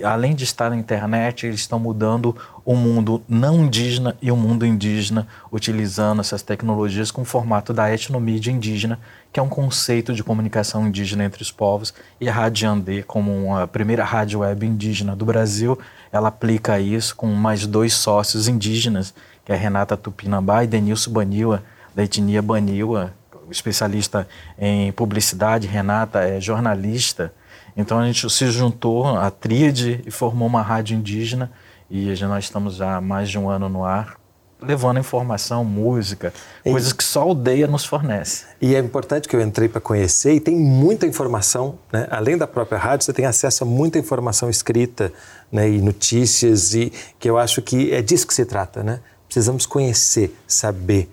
além 0.03 0.35
de 0.35 0.43
estar 0.43 0.69
na 0.69 0.75
internet, 0.75 1.45
eles 1.45 1.61
estão 1.61 1.79
mudando 1.79 2.35
o 2.65 2.75
mundo 2.75 3.21
não 3.29 3.63
indígena 3.63 4.15
e 4.21 4.29
o 4.29 4.35
mundo 4.35 4.65
indígena, 4.65 5.25
utilizando 5.49 6.19
essas 6.19 6.41
tecnologias 6.41 7.11
com 7.11 7.21
o 7.21 7.25
formato 7.25 7.73
da 7.73 7.91
etnomídia 7.93 8.51
indígena, 8.51 8.99
que 9.31 9.39
é 9.39 9.43
um 9.43 9.47
conceito 9.47 10.13
de 10.13 10.23
comunicação 10.23 10.85
indígena 10.85 11.23
entre 11.23 11.41
os 11.41 11.51
povos, 11.51 11.93
e 12.19 12.27
a 12.27 12.33
Rádio 12.33 12.69
Andê, 12.69 13.03
como 13.03 13.55
a 13.55 13.65
primeira 13.65 14.03
rádio 14.03 14.39
web 14.39 14.65
indígena 14.65 15.15
do 15.15 15.25
Brasil, 15.25 15.79
ela 16.11 16.27
aplica 16.27 16.77
isso 16.79 17.15
com 17.15 17.27
mais 17.27 17.65
dois 17.65 17.93
sócios 17.93 18.49
indígenas, 18.49 19.13
que 19.45 19.53
é 19.53 19.55
Renata 19.55 19.95
Tupinambá 19.95 20.63
e 20.63 20.67
Denilson 20.67 21.11
Baniwa, 21.11 21.63
da 21.95 22.03
etnia 22.03 22.41
Baniwa, 22.41 23.13
especialista 23.49 24.27
em 24.57 24.91
publicidade, 24.91 25.67
Renata 25.67 26.19
é 26.19 26.39
jornalista, 26.41 27.33
então 27.79 27.97
a 27.97 28.05
gente 28.05 28.29
se 28.29 28.51
juntou, 28.51 29.07
a 29.07 29.31
tríade, 29.31 30.01
e 30.05 30.11
formou 30.11 30.49
uma 30.49 30.61
rádio 30.61 30.97
indígena. 30.97 31.49
E 31.89 32.13
nós 32.25 32.43
estamos 32.43 32.81
há 32.81 32.99
mais 32.99 33.29
de 33.29 33.39
um 33.39 33.49
ano 33.49 33.69
no 33.69 33.85
ar, 33.85 34.17
levando 34.61 34.99
informação, 34.99 35.63
música, 35.63 36.33
e, 36.65 36.71
coisas 36.71 36.91
que 36.91 37.01
só 37.01 37.21
a 37.21 37.23
aldeia 37.23 37.67
nos 37.67 37.85
fornece. 37.85 38.43
E 38.61 38.75
é 38.75 38.79
importante 38.79 39.29
que 39.29 39.35
eu 39.35 39.39
entrei 39.39 39.69
para 39.69 39.79
conhecer 39.79 40.33
e 40.33 40.41
tem 40.41 40.57
muita 40.57 41.07
informação, 41.07 41.79
né? 41.89 42.05
além 42.11 42.37
da 42.37 42.45
própria 42.45 42.77
rádio, 42.77 43.05
você 43.05 43.13
tem 43.13 43.25
acesso 43.25 43.63
a 43.63 43.65
muita 43.65 43.97
informação 43.97 44.49
escrita 44.49 45.13
né? 45.49 45.69
e 45.69 45.81
notícias, 45.81 46.73
e 46.73 46.91
que 47.17 47.29
eu 47.29 47.37
acho 47.37 47.61
que 47.61 47.93
é 47.93 48.01
disso 48.01 48.27
que 48.27 48.33
se 48.33 48.43
trata. 48.43 48.83
Né? 48.83 48.99
Precisamos 49.25 49.65
conhecer, 49.65 50.37
saber, 50.45 51.09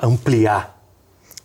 ampliar 0.00 0.81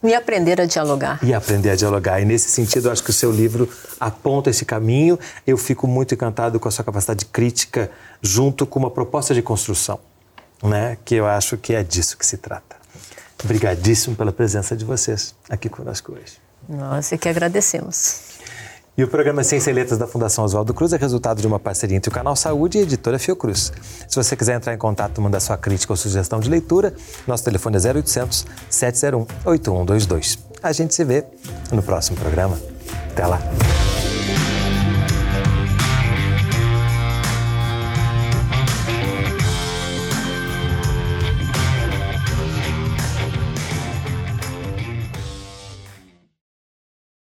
E 0.03 0.13
aprender 0.13 0.61
a 0.61 0.65
dialogar. 0.65 1.19
E 1.23 1.33
aprender 1.33 1.71
a 1.71 1.75
dialogar. 1.75 2.21
E 2.21 2.25
nesse 2.25 2.49
sentido, 2.49 2.87
eu 2.87 2.91
acho 2.91 3.03
que 3.03 3.09
o 3.09 3.13
seu 3.13 3.31
livro 3.31 3.67
aponta 3.99 4.49
esse 4.49 4.63
caminho. 4.63 5.17
Eu 5.45 5.57
fico 5.57 5.87
muito 5.87 6.13
encantado 6.13 6.59
com 6.59 6.67
a 6.67 6.71
sua 6.71 6.85
capacidade 6.85 7.25
crítica 7.25 7.89
junto 8.21 8.65
com 8.65 8.79
uma 8.79 8.91
proposta 8.91 9.33
de 9.33 9.41
construção, 9.41 9.99
né? 10.61 10.97
Que 11.03 11.15
eu 11.15 11.25
acho 11.25 11.57
que 11.57 11.73
é 11.73 11.83
disso 11.83 12.17
que 12.17 12.25
se 12.25 12.37
trata. 12.37 12.75
Obrigadíssimo 13.43 14.15
pela 14.15 14.31
presença 14.31 14.75
de 14.75 14.85
vocês 14.85 15.35
aqui 15.49 15.69
conosco 15.69 16.13
hoje. 16.13 16.37
Nós 16.69 17.11
é 17.11 17.17
que 17.17 17.29
agradecemos. 17.29 18.36
E 18.97 19.03
o 19.03 19.07
programa 19.07 19.43
Ciência 19.43 19.69
e 19.69 19.73
Letras 19.75 19.99
da 19.99 20.07
Fundação 20.07 20.43
Oswaldo 20.43 20.73
Cruz 20.73 20.91
é 20.91 20.97
resultado 20.97 21.39
de 21.39 21.45
uma 21.45 21.59
parceria 21.59 21.95
entre 21.95 22.09
o 22.09 22.11
Canal 22.11 22.35
Saúde 22.35 22.79
e 22.79 22.81
a 22.81 22.83
editora 22.83 23.19
Fiocruz. 23.19 23.71
Se 24.07 24.15
você 24.15 24.35
quiser 24.35 24.55
entrar 24.55 24.73
em 24.73 24.77
contato, 24.77 25.21
mandar 25.21 25.39
sua 25.39 25.55
crítica 25.55 25.93
ou 25.93 25.97
sugestão 25.97 26.39
de 26.39 26.49
leitura, 26.49 26.95
nosso 27.27 27.43
telefone 27.43 27.77
é 27.77 27.93
0800 27.93 28.47
701 28.67 29.27
8122. 29.45 30.39
A 30.63 30.71
gente 30.71 30.95
se 30.95 31.03
vê 31.05 31.23
no 31.71 31.83
próximo 31.83 32.17
programa. 32.17 32.57
Até 33.11 33.27
lá! 33.27 33.39